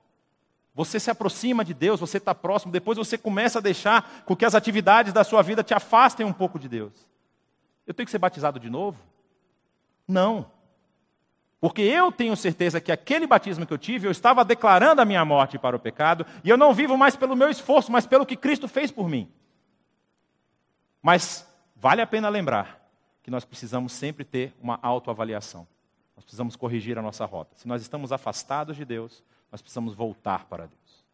Você 0.74 0.98
se 0.98 1.10
aproxima 1.10 1.64
de 1.64 1.72
Deus, 1.72 2.00
você 2.00 2.18
está 2.18 2.34
próximo, 2.34 2.72
depois 2.72 2.98
você 2.98 3.16
começa 3.16 3.58
a 3.58 3.62
deixar 3.62 4.24
com 4.24 4.34
que 4.34 4.44
as 4.44 4.56
atividades 4.56 5.12
da 5.12 5.22
sua 5.22 5.40
vida 5.40 5.62
te 5.62 5.72
afastem 5.72 6.26
um 6.26 6.32
pouco 6.32 6.58
de 6.58 6.68
Deus. 6.68 6.92
Eu 7.86 7.94
tenho 7.94 8.06
que 8.06 8.10
ser 8.10 8.18
batizado 8.18 8.58
de 8.58 8.68
novo? 8.68 8.98
Não. 10.06 10.50
Porque 11.60 11.80
eu 11.80 12.10
tenho 12.10 12.36
certeza 12.36 12.80
que 12.80 12.90
aquele 12.90 13.26
batismo 13.26 13.64
que 13.64 13.72
eu 13.72 13.78
tive, 13.78 14.06
eu 14.06 14.10
estava 14.10 14.44
declarando 14.44 15.00
a 15.00 15.04
minha 15.04 15.24
morte 15.24 15.58
para 15.58 15.76
o 15.76 15.78
pecado, 15.78 16.26
e 16.42 16.50
eu 16.50 16.56
não 16.56 16.74
vivo 16.74 16.96
mais 16.96 17.14
pelo 17.14 17.36
meu 17.36 17.48
esforço, 17.48 17.92
mas 17.92 18.06
pelo 18.06 18.26
que 18.26 18.36
Cristo 18.36 18.66
fez 18.66 18.90
por 18.90 19.08
mim. 19.08 19.30
Mas 21.00 21.48
vale 21.76 22.02
a 22.02 22.06
pena 22.06 22.28
lembrar 22.28 22.82
que 23.22 23.30
nós 23.30 23.44
precisamos 23.44 23.92
sempre 23.92 24.24
ter 24.24 24.52
uma 24.60 24.78
autoavaliação. 24.82 25.66
Nós 26.16 26.24
precisamos 26.24 26.56
corrigir 26.56 26.98
a 26.98 27.02
nossa 27.02 27.24
rota. 27.24 27.54
Se 27.56 27.68
nós 27.68 27.80
estamos 27.80 28.12
afastados 28.12 28.76
de 28.76 28.84
Deus, 28.84 29.22
nós 29.54 29.62
precisamos 29.62 29.94
voltar 29.94 30.46
para 30.46 30.66
Deus. 30.66 31.04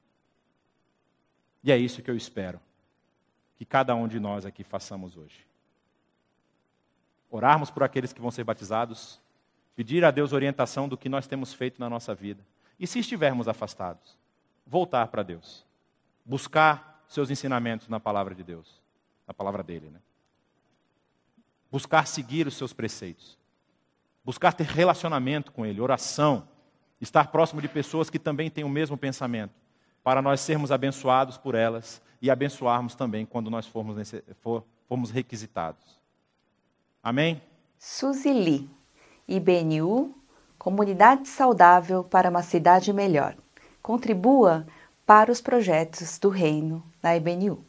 E 1.63 1.71
é 1.71 1.77
isso 1.77 2.01
que 2.01 2.11
eu 2.11 2.17
espero 2.17 2.59
que 3.59 3.67
cada 3.67 3.95
um 3.95 4.09
de 4.09 4.19
nós 4.19 4.47
aqui 4.47 4.65
façamos 4.65 5.15
hoje. 5.15 5.47
Orarmos 7.31 7.71
por 7.71 7.83
aqueles 7.83 8.15
que 8.15 8.21
vão 8.23 8.31
ser 8.31 8.45
batizados, 8.45 9.21
pedir 9.77 10.07
a 10.07 10.11
Deus 10.11 10.33
orientação 10.33 10.89
do 10.89 10.97
que 10.97 11.07
nós 11.07 11.27
temos 11.27 11.53
feito 11.53 11.79
na 11.79 11.91
nossa 11.91 12.15
vida. 12.15 12.43
E 12.79 12.87
se 12.87 12.99
estivermos 12.99 13.47
afastados, 13.47 14.17
voltar 14.67 15.09
para 15.09 15.23
Deus. 15.23 15.67
Buscar 16.25 17.05
seus 17.07 17.29
ensinamentos 17.31 17.89
na 17.89 18.01
palavra 18.01 18.35
de 18.35 18.43
Deus 18.43 18.81
na 19.27 19.35
palavra 19.35 19.63
dele. 19.63 19.91
Né? 19.91 20.01
Buscar 21.71 22.07
seguir 22.07 22.47
os 22.47 22.55
seus 22.55 22.73
preceitos. 22.73 23.37
Buscar 24.25 24.55
ter 24.55 24.67
relacionamento 24.67 25.53
com 25.53 25.67
ele, 25.67 25.79
oração. 25.79 26.49
Estar 27.01 27.29
próximo 27.29 27.63
de 27.63 27.69
pessoas 27.69 28.11
que 28.11 28.19
também 28.19 28.51
têm 28.51 28.65
o 28.65 28.69
mesmo 28.69 28.97
pensamento. 28.97 29.53
para 30.03 30.23
nós 30.23 30.41
sermos 30.41 30.73
abençoados 30.73 31.37
por 31.37 31.55
elas 31.55 32.01
e 32.23 32.31
abençoarmos 32.31 32.95
também 32.95 33.27
quando 33.27 33.51
nós 33.51 33.67
formos, 33.67 34.15
for, 34.41 34.65
formos 34.89 35.11
requisitados. 35.11 36.01
Amém? 37.03 37.41
Suzy 37.79 38.33
Lee, 38.33 38.71
IBNU, 39.29 40.15
Comunidade 40.59 41.29
Saudável 41.29 42.03
para 42.05 42.31
uma 42.31 42.43
Cidade 42.43 42.93
Melhor. 42.93 43.37
Contribua 43.83 44.67
para 45.07 45.33
os 45.33 45.41
projetos 45.41 46.19
do 46.19 46.29
Reino 46.29 46.83
da 47.03 47.17
IBNU. 47.17 47.65